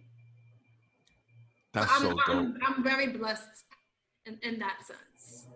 [1.74, 2.26] That's so I'm, dope.
[2.28, 3.64] I'm, I'm, very blessed
[4.26, 5.46] in, in that sense.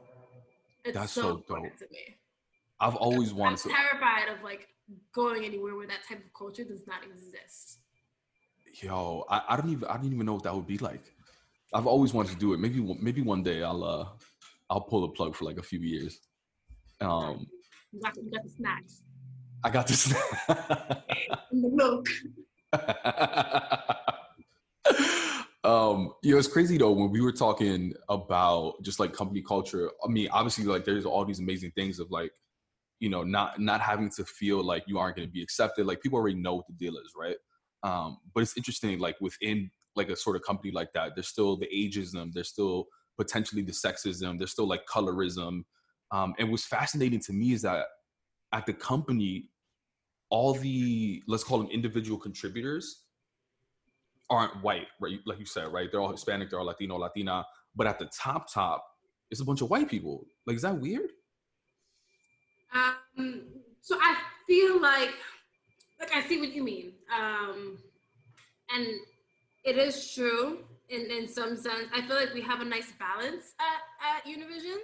[0.85, 1.77] It's That's so, so dope.
[1.79, 2.17] To me.
[2.81, 3.69] I've always wanted to.
[3.71, 3.83] I'm to.
[3.83, 4.69] terrified of like
[5.15, 7.79] going anywhere where that type of culture does not exist.
[8.83, 11.13] Yo, I, I don't even I don't even know what that would be like.
[11.73, 12.61] I've always wanted to do it.
[12.61, 14.07] Maybe maybe one day I'll uh
[14.71, 16.21] I'll pull the plug for like a few years.
[17.01, 17.47] Um,
[17.93, 19.03] you got, you got the snacks.
[19.65, 20.47] I got the snacks.
[20.49, 21.03] the
[21.53, 22.07] milk.
[25.65, 29.91] um, you know, it's crazy though when we were talking about just like company culture.
[30.05, 32.33] I mean, obviously, like there's all these amazing things of like,
[33.01, 35.87] you know, not not having to feel like you aren't going to be accepted.
[35.87, 37.37] Like people already know what the deal is, right?
[37.83, 41.57] Um, but it's interesting, like within like a sort of company like that, there's still
[41.57, 42.87] the ageism, there's still
[43.19, 45.63] potentially the sexism, there's still like colorism.
[46.13, 47.87] Um, and what's fascinating to me is that
[48.53, 49.51] at the company,
[50.31, 53.03] all the let's call them individual contributors
[54.29, 55.21] aren't white, right?
[55.25, 55.89] Like you said, right?
[55.91, 57.45] They're all Hispanic, they're all Latino, Latina.
[57.75, 58.85] But at the top, top,
[59.31, 60.27] it's a bunch of white people.
[60.47, 61.11] Like, is that weird?
[62.75, 63.45] Um,
[63.81, 65.15] so I feel like,
[66.01, 66.93] like I see what you mean.
[67.15, 67.79] Um,
[68.75, 68.87] and
[69.65, 71.89] it is true in, in some sense.
[71.95, 74.79] I feel like we have a nice balance at, at Univision.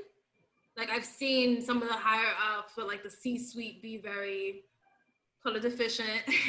[0.76, 4.64] Like I've seen some of the higher ups, but like the C-suite be very
[5.42, 6.22] color deficient.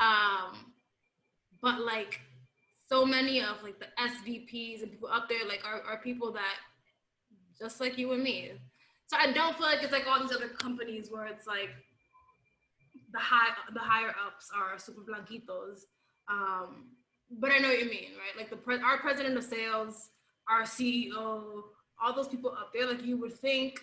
[0.00, 0.72] um,
[1.60, 2.20] but like
[2.88, 6.56] so many of like the SVPs and people up there like are, are people that
[7.58, 8.52] just like you and me.
[9.06, 11.70] So I don't feel like it's like all these other companies where it's like
[13.12, 15.80] the high the higher ups are super blanquitos.
[16.30, 16.88] Um,
[17.38, 18.36] but I know what you mean, right?
[18.36, 20.10] Like the pre- our president of sales,
[20.48, 21.62] our CEO,
[22.02, 23.80] all those people up there, like you would think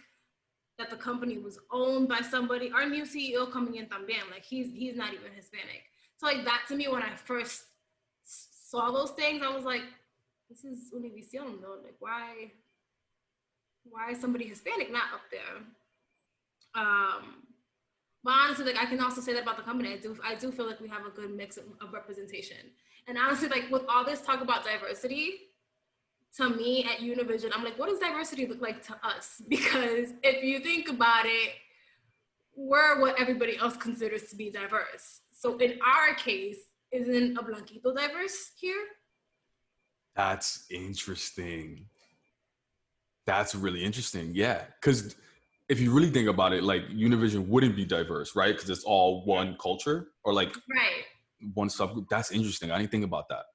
[0.78, 2.72] that the company was owned by somebody.
[2.72, 5.84] Our new CEO coming in también, like he's he's not even Hispanic.
[6.18, 7.64] So like that to me, when I first
[8.24, 9.84] saw those things, I was like,
[10.50, 11.78] this is Univision though.
[11.84, 12.52] Like why
[13.84, 15.64] why is somebody Hispanic not up there?
[16.76, 17.44] Um,
[18.24, 19.94] but honestly, like I can also say that about the company.
[19.94, 22.58] I do I do feel like we have a good mix of, of representation.
[23.10, 25.32] And honestly, like with all this talk about diversity,
[26.38, 29.41] to me at Univision, I'm like, what does diversity look like to us?
[29.50, 31.54] Because if you think about it,
[32.56, 35.22] we're what everybody else considers to be diverse.
[35.32, 36.58] So in our case,
[36.91, 38.84] isn't a blanquito diverse here?
[40.15, 41.86] That's interesting.
[43.26, 44.32] That's really interesting.
[44.36, 45.15] Yeah, because
[45.67, 48.54] if you really think about it, like Univision wouldn't be diverse, right?
[48.54, 51.06] Because it's all one culture, or like right
[51.54, 52.08] one subgroup.
[52.10, 52.71] That's interesting.
[52.71, 53.45] I didn't think about that.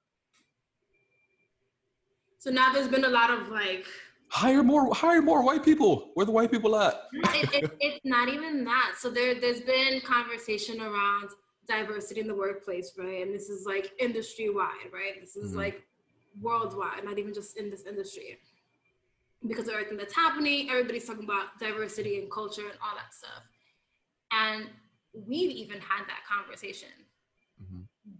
[2.38, 3.86] So now there's been a lot of like
[4.28, 6.10] hire more hire more white people.
[6.14, 6.94] Where the white people at?
[7.12, 8.94] it, it, it's not even that.
[8.98, 11.30] So there there's been conversation around
[11.66, 13.22] diversity in the workplace, right?
[13.22, 15.20] And this is like industry wide, right?
[15.20, 15.60] This is mm-hmm.
[15.60, 15.82] like
[16.40, 18.38] worldwide, not even just in this industry.
[19.46, 23.42] Because of everything that's happening, everybody's talking about diversity and culture and all that stuff.
[24.32, 24.68] And
[25.12, 26.88] we've even had that conversation.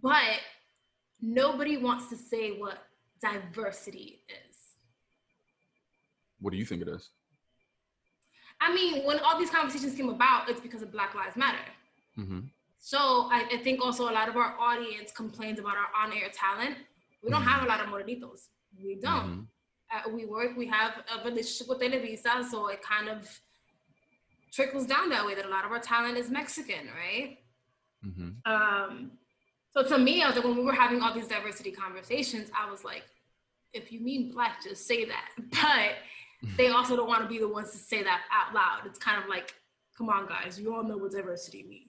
[0.04, 0.40] But
[1.22, 2.76] nobody wants to say what
[3.22, 4.56] diversity is.
[6.40, 7.08] What do you think it is?
[8.60, 11.66] I mean, when all these conversations came about, it's because of Black Lives Matter.
[12.18, 12.40] Mm-hmm.
[12.78, 16.76] So I, I, think also a lot of our audience complains about our on-air talent.
[17.22, 17.48] We don't mm-hmm.
[17.48, 18.48] have a lot of morenitos.
[18.78, 19.48] We don't.
[19.90, 20.10] Mm-hmm.
[20.10, 20.54] Uh, we work.
[20.54, 23.26] We have a relationship with Televisa, so it kind of
[24.52, 25.34] trickles down that way.
[25.34, 27.38] That a lot of our talent is Mexican, right?
[28.04, 28.52] Mm-hmm.
[28.52, 29.12] Um,
[29.76, 32.70] so to me, I was like, when we were having all these diversity conversations, I
[32.70, 33.04] was like,
[33.72, 35.30] if you mean black, just say that.
[35.50, 38.82] But they also don't want to be the ones to say that out loud.
[38.86, 39.54] It's kind of like,
[39.96, 41.88] come on, guys, you all know what diversity means.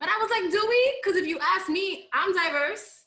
[0.00, 1.00] But I was like, do we?
[1.02, 3.02] Because if you ask me, I'm diverse.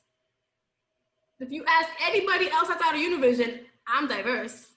[1.39, 4.67] If you ask anybody else outside of Univision, I'm diverse.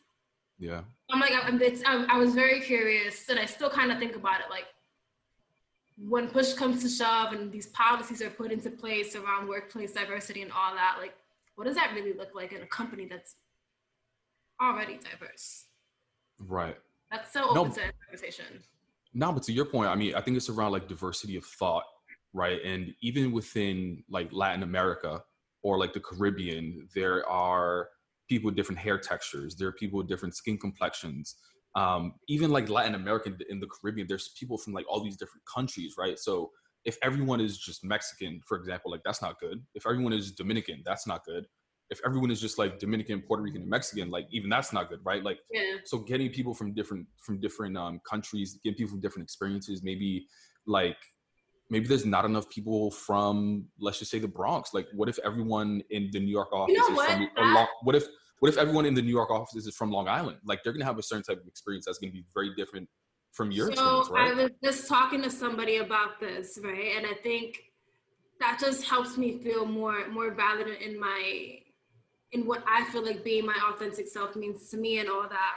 [0.58, 0.82] Yeah.
[1.10, 4.40] I'm like, I'm, I, I was very curious, and I still kind of think about
[4.40, 4.66] it like,
[6.00, 10.42] when push comes to shove and these policies are put into place around workplace diversity
[10.42, 11.14] and all that, like,
[11.56, 13.34] what does that really look like in a company that's
[14.62, 15.64] already diverse?
[16.38, 16.76] Right.
[17.10, 18.62] That's so open no, to conversation.
[19.12, 21.84] No, but to your point, I mean, I think it's around like diversity of thought,
[22.32, 22.62] right?
[22.64, 25.22] And even within like Latin America
[25.62, 27.88] or like the Caribbean, there are
[28.28, 29.56] people with different hair textures.
[29.56, 31.36] There are people with different skin complexions.
[31.78, 35.44] Um, even like Latin America in the Caribbean, there's people from like all these different
[35.46, 36.18] countries, right?
[36.18, 36.50] So
[36.84, 39.62] if everyone is just Mexican, for example, like that's not good.
[39.74, 41.46] If everyone is Dominican, that's not good.
[41.90, 44.98] If everyone is just like Dominican, Puerto Rican, and Mexican, like even that's not good,
[45.04, 45.22] right?
[45.22, 45.76] Like, yeah.
[45.84, 50.26] so getting people from different from different um, countries, getting people from different experiences, maybe
[50.66, 50.98] like
[51.70, 54.74] maybe there's not enough people from let's just say the Bronx.
[54.74, 57.30] Like, what if everyone in the New York office you know is what?
[57.36, 58.06] from what if
[58.40, 60.38] what if everyone in the New York office is from Long Island?
[60.44, 62.88] Like, they're gonna have a certain type of experience that's gonna be very different
[63.32, 64.30] from your so experience, right?
[64.30, 66.96] I was just talking to somebody about this, right?
[66.96, 67.58] And I think
[68.40, 71.58] that just helps me feel more more valid in my
[72.32, 75.56] in what I feel like being my authentic self means to me and all that.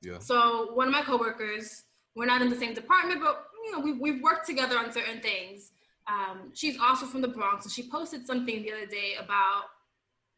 [0.00, 0.18] Yeah.
[0.18, 1.84] So one of my coworkers,
[2.14, 5.20] we're not in the same department, but you know, we've we've worked together on certain
[5.20, 5.72] things.
[6.06, 9.64] Um, she's also from the Bronx, and she posted something the other day about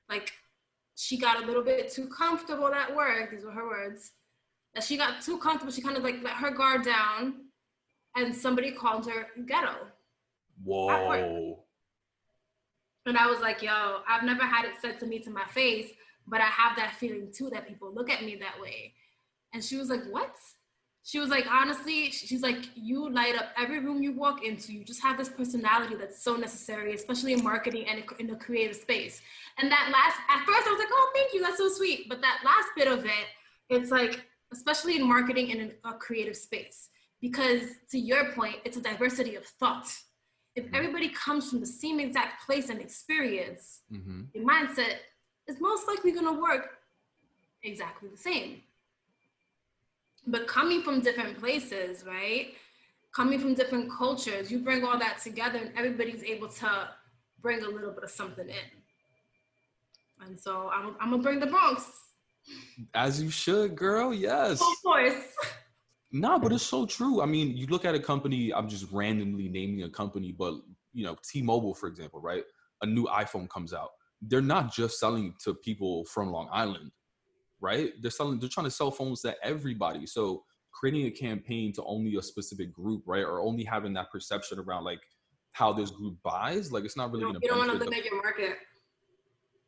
[0.09, 0.33] like
[1.01, 3.31] she got a little bit too comfortable at work.
[3.31, 4.13] These were her words
[4.75, 5.73] that she got too comfortable.
[5.73, 7.47] She kind of like let her guard down,
[8.17, 9.87] and somebody called her ghetto.
[10.63, 11.65] Whoa.
[13.07, 15.91] And I was like, yo, I've never had it said to me to my face,
[16.27, 18.93] but I have that feeling too that people look at me that way.
[19.55, 20.37] And she was like, what?
[21.11, 24.73] She was like, honestly, she's like, you light up every room you walk into.
[24.73, 28.77] You just have this personality that's so necessary, especially in marketing and in the creative
[28.77, 29.21] space.
[29.59, 32.09] And that last, at first I was like, oh, thank you, that's so sweet.
[32.09, 33.27] But that last bit of it,
[33.71, 36.91] it's like, especially in marketing and in a creative space,
[37.21, 39.89] because to your point, it's a diversity of thought.
[40.55, 40.75] If Mm-hmm.
[40.77, 44.99] everybody comes from the same exact place and experience, hmm your mindset
[45.49, 46.79] is most likely going to work
[47.65, 48.63] exactly the same.
[50.27, 52.55] But coming from different places, right?
[53.13, 56.89] Coming from different cultures, you bring all that together and everybody's able to
[57.41, 60.27] bring a little bit of something in.
[60.27, 61.91] And so I'm, I'm gonna bring the Bronx,
[62.95, 64.13] As you should, girl.
[64.13, 64.61] Yes.
[64.61, 65.15] of course.
[66.13, 67.23] No, but it's so true.
[67.23, 70.55] I mean, you look at a company, I'm just randomly naming a company, but
[70.93, 72.43] you know, T-Mobile, for example, right?
[72.83, 73.91] A new iPhone comes out.
[74.21, 76.91] They're not just selling to people from Long Island,
[77.61, 77.93] right?
[78.01, 80.07] They're selling, they're trying to sell phones to everybody.
[80.07, 83.25] So creating a campaign to only a specific group, right?
[83.25, 85.01] Or only having that perception around like
[85.53, 88.23] how this group buys, like it's not really You gonna don't want to limit your
[88.23, 88.57] market.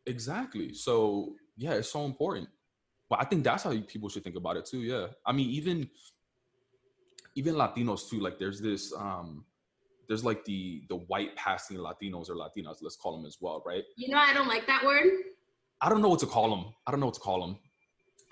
[0.07, 0.75] Exactly.
[0.75, 2.49] So yeah, it's so important.
[3.11, 4.81] But I think that's how people should think about it too.
[4.81, 5.09] Yeah.
[5.27, 5.89] I mean, even
[7.35, 8.21] even Latinos too.
[8.21, 9.45] Like there's this um
[10.09, 13.85] there's like the the white passing Latinos or Latinas, let's call them as well, right?
[13.97, 15.11] You know, I don't like that word.
[15.81, 16.73] I don't know what to call them.
[16.87, 17.59] I don't know what to call them.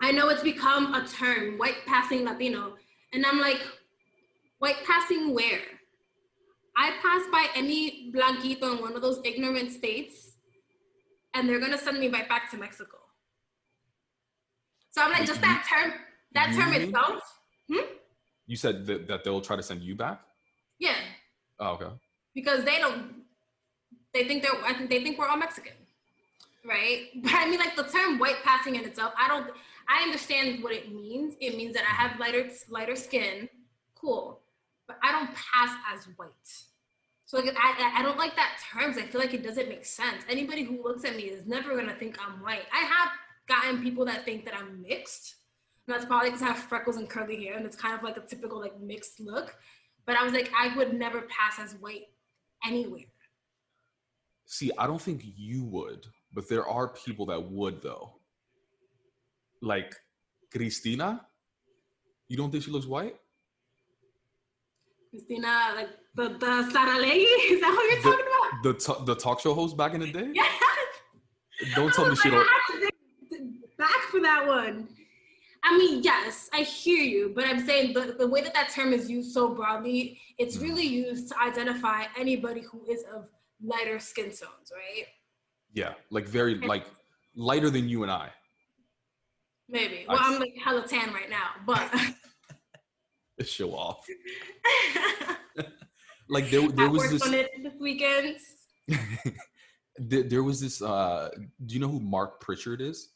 [0.03, 2.75] I know it's become a term, white passing Latino.
[3.13, 3.61] And I'm like,
[4.59, 5.61] white passing where?
[6.77, 10.37] I pass by any blanquito in one of those ignorant states,
[11.35, 12.97] and they're gonna send me right back to Mexico.
[14.93, 15.93] So I'm like, just that term,
[16.35, 16.85] that term Really?
[16.87, 17.23] itself,
[17.69, 17.85] hmm?
[18.47, 20.21] You said that, that they'll try to send you back?
[20.79, 20.95] yeah,
[21.59, 21.93] Oh, okay.
[22.35, 23.17] because they don't,
[24.15, 25.75] they think they're, I think they think we're all Mexican,
[26.65, 27.09] right?
[27.23, 29.51] But I mean, like the term white passing in itself, I don't,
[29.89, 31.35] I understand what it means.
[31.41, 33.49] It means that I have lighter, lighter skin,
[33.95, 34.41] cool,
[34.87, 36.29] but I don't pass as white.
[37.27, 38.99] So like, I, I- don't like that terms.
[38.99, 40.25] I feel like it doesn't make sense.
[40.29, 42.65] Anybody who looks at me is never gonna think I'm white.
[42.73, 43.11] I have
[43.47, 45.37] gotten people that think that I'm mixed.
[45.87, 48.17] And that's probably because I have freckles and curly hair, and it's kind of like
[48.17, 49.55] a typical like mixed look.
[50.07, 52.07] But I was like, I would never pass as white
[52.67, 53.03] anywhere.
[54.47, 58.20] See, I don't think you would, but there are people that would though.
[59.61, 59.95] Like
[60.53, 61.27] Cristina?
[62.29, 63.17] You don't think she looks white?
[65.11, 68.63] Cristina, like the the Saralegui, is that what you're talking about?
[68.63, 70.31] The t- the talk show host back in the day?
[70.33, 70.45] Yeah.
[71.75, 72.39] Don't tell I me she don't.
[72.47, 72.89] Have to
[73.29, 74.89] think back for that one.
[75.63, 78.95] I mean, yes, I hear you, but I'm saying the, the way that that term
[78.95, 80.63] is used so broadly, it's Mm.
[80.63, 83.27] really used to identify anybody who is of
[83.63, 85.05] lighter skin tones, right?
[85.75, 86.87] Yeah, like very like
[87.35, 88.31] lighter than you and I.
[89.71, 90.05] Maybe.
[90.09, 91.91] Well, I- I'm like hella tan right now, but
[93.47, 94.05] Show off.
[96.29, 97.23] Like there, there I was this.
[97.23, 98.37] on it this weekend.
[99.99, 100.81] there, there was this.
[100.81, 101.29] uh
[101.67, 103.09] Do you know who Marc Pritchard is?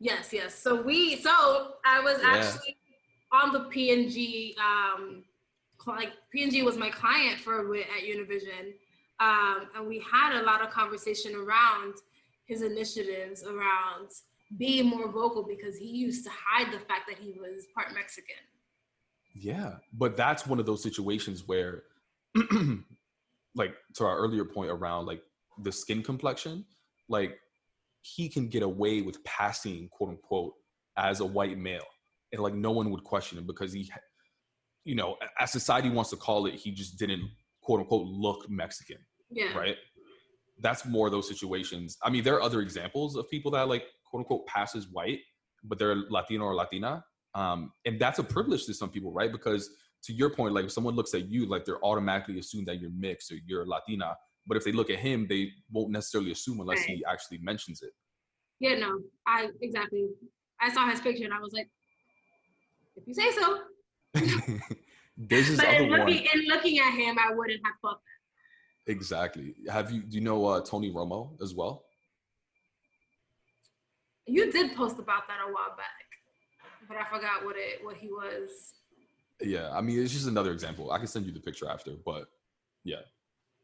[0.00, 0.52] Yes, yes.
[0.52, 1.30] So we, so
[1.86, 2.30] I was Yeah.
[2.34, 2.76] actually
[3.30, 4.56] on the P&G.
[4.58, 5.22] Um,
[5.86, 8.72] like P&G was my client for a bit at Univision,
[9.20, 11.94] um, and we had a lot of conversation around
[12.46, 14.08] his initiatives around
[14.58, 18.36] being more vocal because he used to hide the fact that he was part Mexican.
[19.34, 21.82] Yeah, but that's one of those situations where,
[23.54, 25.22] like, to our earlier point around like
[25.62, 26.64] the skin complexion,
[27.08, 27.36] like
[28.02, 30.54] he can get away with passing quote unquote
[30.96, 31.86] as a white male,
[32.32, 33.90] and like no one would question him because he,
[34.84, 37.28] you know, as society wants to call it, he just didn't
[37.60, 38.98] quote unquote look Mexican.
[39.30, 39.56] Yeah.
[39.56, 39.76] Right.
[40.60, 41.98] That's more those situations.
[42.02, 43.84] I mean, there are other examples of people that like
[44.14, 45.18] quote unquote passes white,
[45.64, 47.04] but they're Latino or Latina.
[47.34, 49.32] Um, and that's a privilege to some people, right?
[49.32, 49.68] Because
[50.04, 52.92] to your point, like if someone looks at you, like they're automatically assume that you're
[52.96, 54.14] mixed or you're Latina.
[54.46, 56.90] But if they look at him, they won't necessarily assume unless Right.
[56.98, 57.90] he actually mentions it.
[58.60, 60.06] Yeah, no, I exactly.
[60.60, 61.68] I saw his picture and I was like,
[62.96, 63.62] if you say so.
[65.16, 66.08] There's this But other in one.
[66.08, 67.98] in looking at him, I wouldn't have thought
[68.86, 69.54] Exactly.
[69.68, 71.84] Have you do you know uh, Tony Romo as well?
[74.26, 78.08] You did post about that a while back, but I forgot what it what he
[78.08, 78.50] was.
[79.40, 80.90] Yeah, I mean it's just another example.
[80.90, 82.26] I can send you the picture after, but
[82.84, 83.02] yeah.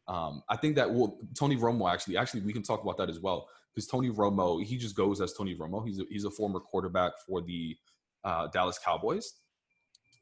[0.07, 3.19] Um, I think that well, Tony Romo actually, actually, we can talk about that as
[3.19, 5.85] well because Tony Romo, he just goes as Tony Romo.
[5.85, 7.77] He's a, he's a former quarterback for the
[8.23, 9.33] uh, Dallas Cowboys.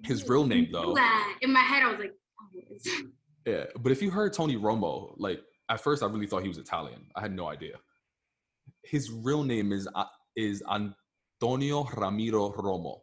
[0.03, 0.95] His real name, though,
[1.41, 3.03] In my head, I was like, oh,
[3.45, 3.65] yeah.
[3.79, 7.05] But if you heard Tony Romo, like at first, I really thought he was Italian.
[7.15, 7.77] I had no idea.
[8.83, 10.05] His real name is uh,
[10.39, 13.01] is Antonio Ramiro Romo.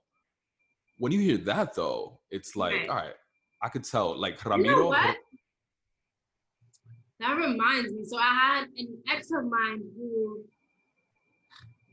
[0.99, 2.89] When you hear that, though, it's like, Right.
[2.89, 3.14] all right,
[3.62, 4.18] I could tell.
[4.18, 5.16] Like you Ramiro, know what?
[7.20, 8.05] That reminds me.
[8.05, 10.43] So I had an ex of mine who,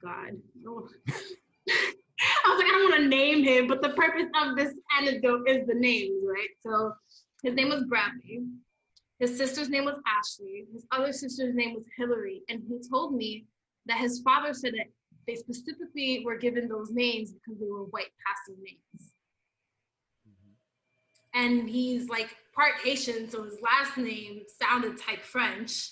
[0.02, 0.32] God.
[0.32, 0.70] I
[2.50, 5.68] was like, I don't want to name him, but the purpose of this anecdote is
[5.68, 6.50] the names, right?
[6.62, 6.94] So
[7.42, 8.44] his name was Bradley.
[9.20, 10.66] His sister's name was Ashley.
[10.74, 12.42] His other sister's name was Hillary.
[12.50, 13.46] And he told me
[13.86, 14.88] that his father said that
[15.28, 19.12] they specifically were given those names because they were white passing names.
[21.36, 25.90] And he's like part Haitian, so his last name sounded type French.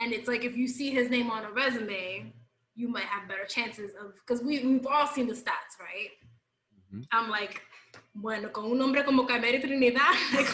[0.00, 2.32] And it's like if you see his name on a resume,
[2.74, 6.10] you might have better chances of because we, we've all seen the stats, right?
[6.92, 7.04] Mhm.
[7.12, 7.62] I'm like,
[8.16, 10.48] bueno, con un nombre como Carmery Trinidad, like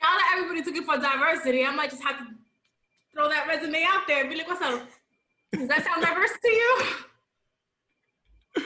[0.00, 2.26] now that everybody took it for diversity, I might just have to
[3.12, 4.88] throw that resume out there and be like, what's up?
[5.52, 6.82] Does that sound diverse to you?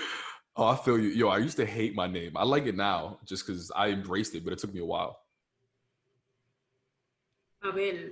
[0.55, 1.09] Oh, I feel you.
[1.09, 2.37] Yo, I used to hate my name.
[2.37, 5.19] I like it now just because I embraced it, but it took me a while.
[7.65, 8.11] Abel.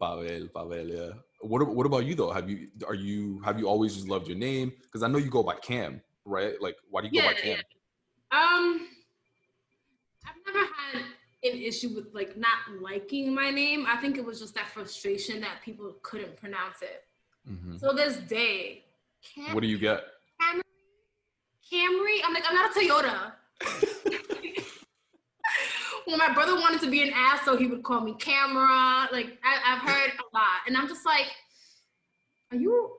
[0.00, 1.10] Pavel, Pavel, yeah.
[1.42, 2.30] What What about you though?
[2.30, 4.72] Have you are you have you always just loved your name?
[4.82, 6.54] Because I know you go by Cam, right?
[6.60, 7.58] Like, why do you go by Cam?
[8.32, 8.86] Um,
[10.26, 11.02] I've never had
[11.42, 13.84] an issue with like not liking my name.
[13.86, 17.04] I think it was just that frustration that people couldn't pronounce it.
[17.48, 17.78] Mhm.
[17.80, 18.84] So this day,
[19.52, 20.04] What do you get?
[20.40, 20.62] Camry,
[21.70, 22.16] Camry.
[22.24, 23.32] I'm like, I'm not a Toyota.
[26.06, 29.08] when my brother wanted to be an ass, so he would call me camera.
[29.12, 31.26] Like I, I've heard a lot, and I'm just like,
[32.50, 32.96] are you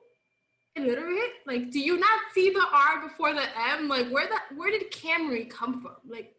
[0.76, 1.32] illiterate?
[1.46, 3.88] Like, do you not see the R before the M?
[3.88, 5.96] Like, where the where did Camry come from?
[6.08, 6.34] Like,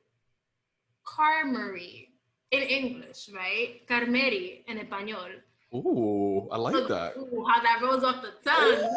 [1.06, 2.08] Carmery
[2.52, 3.86] in English, right?
[3.88, 5.30] Carmeri in español.
[5.76, 7.14] Ooh, I like Look, that.
[7.18, 8.90] ooh, how that rolls off the tongue.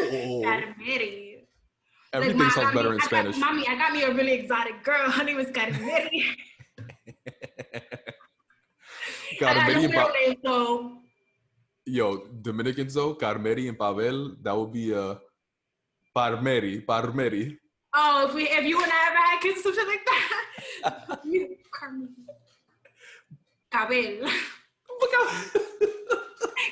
[2.12, 3.36] Everything Like, sounds better mean, in Spanish.
[3.36, 5.10] Mommy, I got me a really exotic girl.
[5.16, 6.24] Her name is Carmeri.
[9.40, 10.98] Got I got a Carmeri and name, so
[11.84, 15.14] Yo, Dominicans though, Carmeri and Pavel, that would be uh
[16.16, 17.56] Parmeri, Parmeri.
[17.94, 21.56] oh, if we if you and I ever had kids or something like that, you
[21.72, 22.08] Carmeri.
[23.70, 24.30] Cabel.
[25.06, 25.60] Look how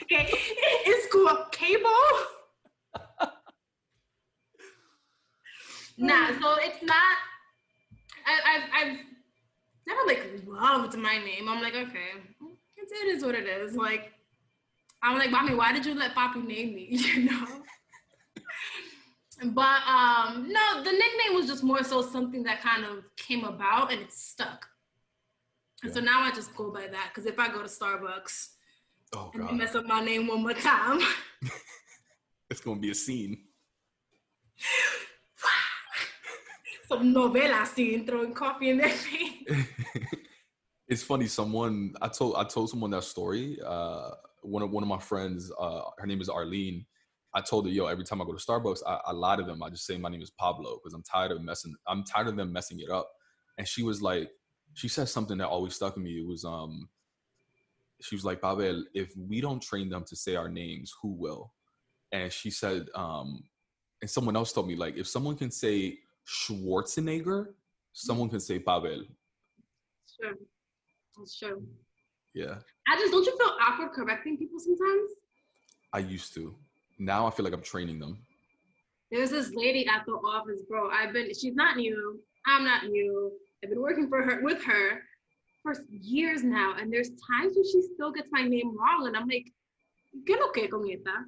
[0.02, 0.28] Okay,
[0.86, 1.28] it's cool.
[1.52, 1.90] Cable.
[5.98, 7.16] nah, so it's not.
[8.26, 8.96] I, I've I've
[9.86, 11.48] never like loved my name.
[11.48, 12.10] I'm like, okay,
[12.76, 13.76] it's, it is what it is.
[13.76, 14.12] Like,
[15.02, 16.88] I'm like, mommy, why did you let Poppy name me?
[16.98, 17.46] You know.
[19.46, 23.92] But um, no, the nickname was just more so something that kind of came about
[23.92, 24.66] and it stuck.
[25.82, 28.48] And so now I just go by that because if I go to Starbucks
[29.14, 31.00] Oh and they mess up my name one more time,
[32.50, 33.38] it's gonna be a scene.
[36.88, 39.48] some novela scene throwing coffee in their face.
[40.88, 41.26] it's funny.
[41.26, 43.58] Someone I told I told someone that story.
[43.64, 44.10] Uh,
[44.42, 46.84] one of one of my friends, uh, her name is Arlene.
[47.36, 49.62] I told her, yo, every time I go to Starbucks, I, I lie to them.
[49.62, 51.74] I just say my name is Pablo because I'm tired of messing.
[51.86, 53.10] I'm tired of them messing it up.
[53.58, 54.30] And she was like,
[54.74, 56.18] she said something that always stuck with me.
[56.18, 56.88] It was um,
[58.00, 61.52] she was like, Pavel, if we don't train them to say our names, who will?
[62.12, 63.44] And she said, um,
[64.02, 65.98] and someone else told me like, if someone can say
[66.28, 67.46] Schwarzenegger,
[67.92, 69.04] someone can say Pavel.
[70.20, 70.34] Sure.
[71.16, 71.62] That's true.
[72.34, 72.56] Yeah.
[72.88, 75.10] I just don't you feel awkward correcting people sometimes?
[75.92, 76.54] I used to.
[76.98, 78.18] Now I feel like I'm training them.
[79.10, 80.90] There's this lady at the office, bro.
[80.90, 82.20] I've been she's not new.
[82.46, 83.32] I'm not new.
[83.64, 85.00] I've been working for her with her
[85.62, 86.74] for years now.
[86.78, 89.06] And there's times when she still gets my name wrong.
[89.06, 89.50] And I'm like,
[90.28, 91.24] ¿Qué lo que con esta?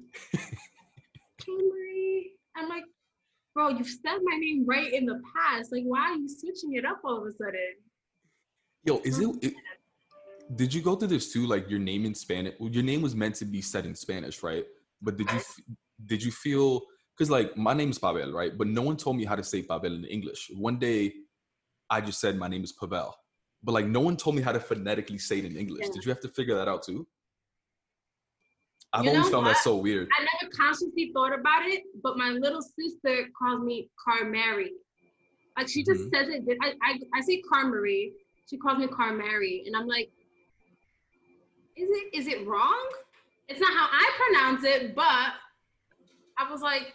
[2.55, 2.83] I'm like,
[3.53, 5.71] bro, you've said my name right in the past.
[5.71, 7.75] Like, why are you switching it up all of a sudden?
[8.83, 9.53] Yo, is it, it
[10.55, 11.45] did you go through this too?
[11.45, 14.43] Like your name in Spanish, well, your name was meant to be said in Spanish,
[14.43, 14.65] right?
[15.01, 15.41] But did you
[16.05, 16.81] did you feel
[17.17, 18.57] because like my name is Pavel, right?
[18.57, 20.51] But no one told me how to say Pavel in English.
[20.53, 21.13] One day,
[21.89, 23.15] I just said my name is Pavel,
[23.63, 25.85] but like no one told me how to phonetically say it in English.
[25.85, 25.93] Yeah.
[25.93, 27.07] Did you have to figure that out too?
[28.93, 29.53] I've you always found what?
[29.53, 30.07] that so weird.
[30.17, 34.69] I never consciously thought about it, but my little sister calls me Carmary.
[35.57, 36.15] Like she just mm-hmm.
[36.15, 36.57] says it.
[36.61, 38.11] I, I I say Carmary.
[38.49, 40.09] She calls me Carmary, and I'm like,
[41.75, 42.89] is it is it wrong?
[43.49, 45.33] It's not how I pronounce it, but
[46.37, 46.93] I was like,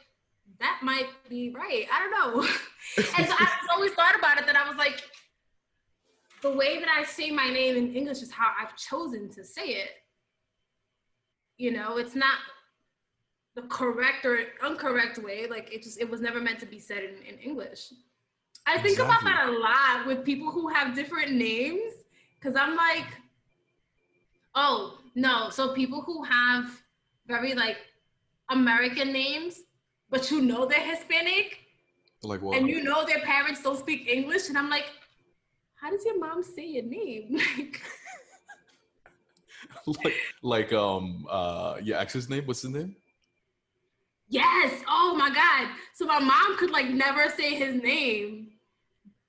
[0.60, 1.86] that might be right.
[1.92, 2.42] I don't know.
[3.18, 5.02] and so I always thought about it that I was like,
[6.52, 9.68] the way that I say my name in English is how I've chosen to say
[9.68, 9.90] it.
[11.56, 12.38] You know, it's not
[13.54, 15.46] the correct or incorrect way.
[15.48, 17.92] Like it just it was never meant to be said in, in English.
[18.66, 19.04] I think exactly.
[19.04, 21.92] about that a lot with people who have different names.
[22.40, 23.06] Cause I'm like,
[24.54, 25.48] Oh, no.
[25.50, 26.82] So people who have
[27.26, 27.78] very like
[28.50, 29.60] American names,
[30.10, 31.58] but you know they're Hispanic.
[32.22, 32.58] Like what?
[32.58, 34.48] And you know their parents don't speak English.
[34.48, 34.86] And I'm like,
[35.82, 37.36] how does your mom say your name?
[37.58, 37.82] like,
[40.04, 42.44] like, like um uh your ex's name?
[42.46, 42.94] What's his name?
[44.28, 44.82] Yes.
[44.88, 45.76] Oh my God.
[45.94, 48.52] So my mom could like never say his name.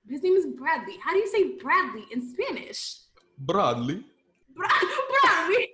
[0.08, 0.96] His name is Bradley.
[1.02, 2.98] How do you say Bradley in Spanish?
[3.36, 4.04] Bradley.
[4.54, 5.70] Bradley.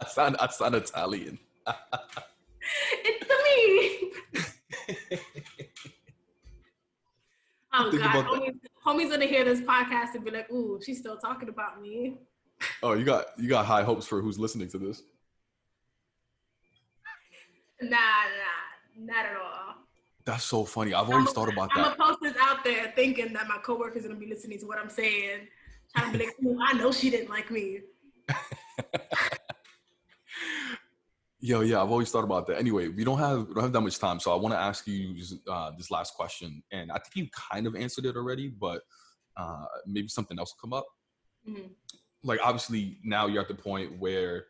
[0.00, 1.38] I sound I sound Italian.
[2.92, 4.12] it's me.
[7.72, 8.52] oh God,
[8.88, 12.18] homie's gonna hear this podcast and be like, "Ooh, she's still talking about me."
[12.82, 15.02] Oh, you got you got high hopes for who's listening to this.
[17.80, 19.74] Nah, nah, not at all.
[20.24, 20.92] That's so funny.
[20.92, 21.92] I've always I'm thought about I'm that.
[21.92, 24.66] I'm gonna post this out there thinking that my coworkers are gonna be listening to
[24.66, 25.46] what I'm saying
[25.96, 27.80] trying to be like, I know she didn't like me.
[31.40, 32.58] Yo, yeah, I've always thought about that.
[32.58, 34.86] Anyway, we don't have we don't have that much time, so I want to ask
[34.88, 35.14] you
[35.48, 38.82] uh, this last question, and I think you kind of answered it already, but
[39.36, 40.86] uh, maybe something else will come up.
[41.48, 41.68] Mm-hmm.
[42.24, 44.46] Like, obviously, now you're at the point where,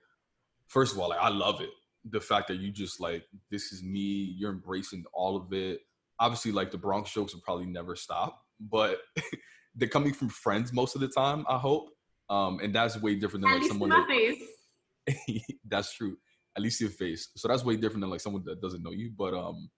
[0.68, 1.68] first of all, like I love it,
[2.10, 5.80] the fact that you just like this is me, you're embracing all of it.
[6.20, 8.98] Obviously, like the Bronx jokes will probably never stop, but
[9.74, 11.44] they're coming from friends most of the time.
[11.48, 11.90] I hope,
[12.30, 13.90] um, and that's way different than At like someone.
[13.90, 15.42] My that, face.
[15.68, 16.16] that's true.
[16.58, 17.28] At least your face.
[17.36, 19.12] So that's way different than like someone that doesn't know you.
[19.16, 19.70] But um,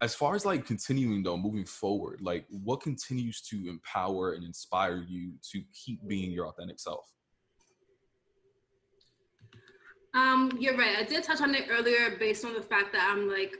[0.00, 5.04] as far as like continuing though, moving forward, like what continues to empower and inspire
[5.06, 7.04] you to keep being your authentic self?
[10.14, 10.96] Um, you're right.
[10.96, 13.52] I did touch on it earlier based on the fact that I'm like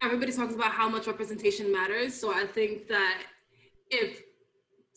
[0.00, 2.18] everybody talks about how much representation matters.
[2.18, 3.22] So I think that
[3.90, 4.22] if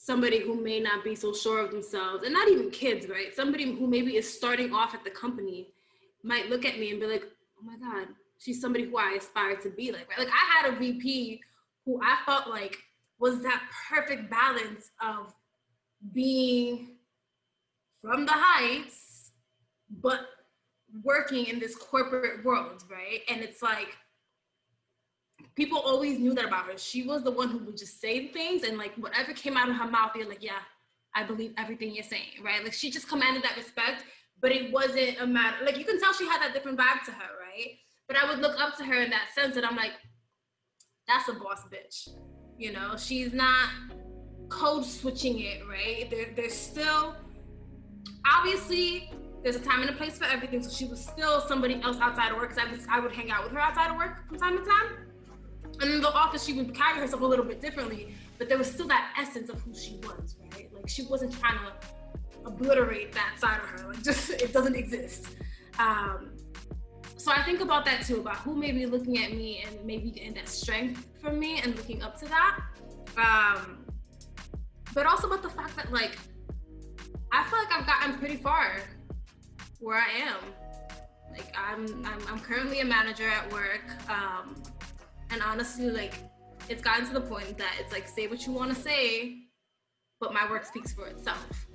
[0.05, 3.35] somebody who may not be so sure of themselves, and not even kids, right?
[3.35, 5.69] Somebody who maybe is starting off at the company
[6.23, 7.23] might look at me and be like,
[7.59, 10.19] oh my God, she's somebody who I aspire to be like, right?
[10.19, 11.41] Like I had a VP
[11.85, 12.77] who I felt like
[13.17, 15.33] was that perfect balance of
[16.13, 16.97] being
[17.99, 19.31] from the heights,
[20.03, 20.27] but
[21.03, 23.21] working in this corporate world, right?
[23.27, 23.97] And it's like
[25.55, 26.77] people always knew that about her.
[26.77, 29.75] She was the one who would just say things and like whatever came out of
[29.75, 30.59] her mouth, you're like, yeah,
[31.15, 32.63] I believe everything you're saying, right?
[32.63, 34.03] Like she just commanded that respect,
[34.41, 35.65] but it wasn't a matter.
[35.65, 37.75] Like you can tell she had that different vibe to her, right?
[38.07, 39.93] But I would look up to her in that sense, and I'm like,
[41.07, 42.09] that's a boss bitch.
[42.57, 43.69] You know, she's not
[44.49, 46.09] code switching it, right?
[46.11, 47.15] There, there's still
[48.27, 49.11] obviously
[49.43, 50.61] there's a time and a place for everything.
[50.61, 53.31] So she was still somebody else outside of work because I, was, I would hang
[53.31, 55.05] out with her outside of work from time to time.
[55.81, 58.71] And in the office, she would carry herself a little bit differently, but there was
[58.71, 60.73] still that essence of who she was, right?
[60.73, 61.73] Like she wasn't trying to
[62.45, 63.87] obliterate that side of her.
[63.87, 65.27] Like just it doesn't exist.
[65.79, 66.31] Um,
[67.17, 70.11] so I think about that too, about who may be looking at me and maybe
[70.11, 72.59] getting that strength from me and looking up to that.
[73.17, 73.85] Um,
[74.93, 76.17] but also about the fact that like
[77.31, 78.77] I feel like I've gotten pretty far
[79.79, 80.37] where I am.
[81.31, 83.83] Like I'm I'm, I'm currently a manager at work.
[84.09, 84.55] Um,
[85.31, 86.15] And honestly, like
[86.69, 89.37] it's gotten to the point that it's like say what you want to say,
[90.19, 91.67] but my work speaks for itself.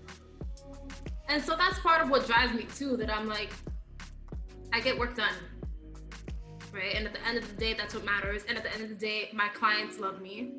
[1.29, 2.97] And so that's part of what drives me too.
[2.97, 3.51] That I'm like,
[4.73, 5.35] I get work done,
[6.73, 6.95] right?
[6.95, 8.43] And at the end of the day, that's what matters.
[8.49, 10.53] And at the end of the day, my clients love me.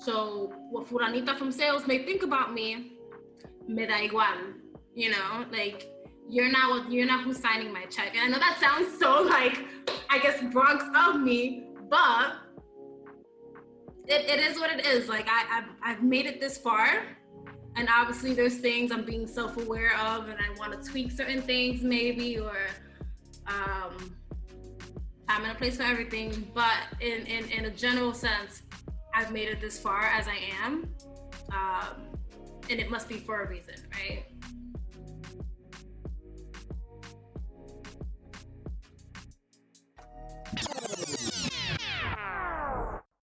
[0.00, 2.92] So what Fulanita from sales may think about me,
[3.68, 4.54] me da igual.
[4.94, 5.90] You know, like
[6.28, 8.16] you're not you're not who's signing my check.
[8.16, 9.58] And I know that sounds so like,
[10.08, 12.36] I guess Bronx of me, but
[14.06, 15.08] it, it is what it is.
[15.08, 17.02] Like I, I've, I've made it this far.
[17.76, 21.82] And obviously there's things I'm being self-aware of and I want to tweak certain things
[21.82, 22.56] maybe or
[23.46, 24.16] um,
[25.28, 26.50] I'm in a place for everything.
[26.54, 28.62] But in, in, in a general sense,
[29.14, 30.88] I've made it this far as I am.
[31.52, 32.06] Um,
[32.68, 34.24] and it must be for a reason, right?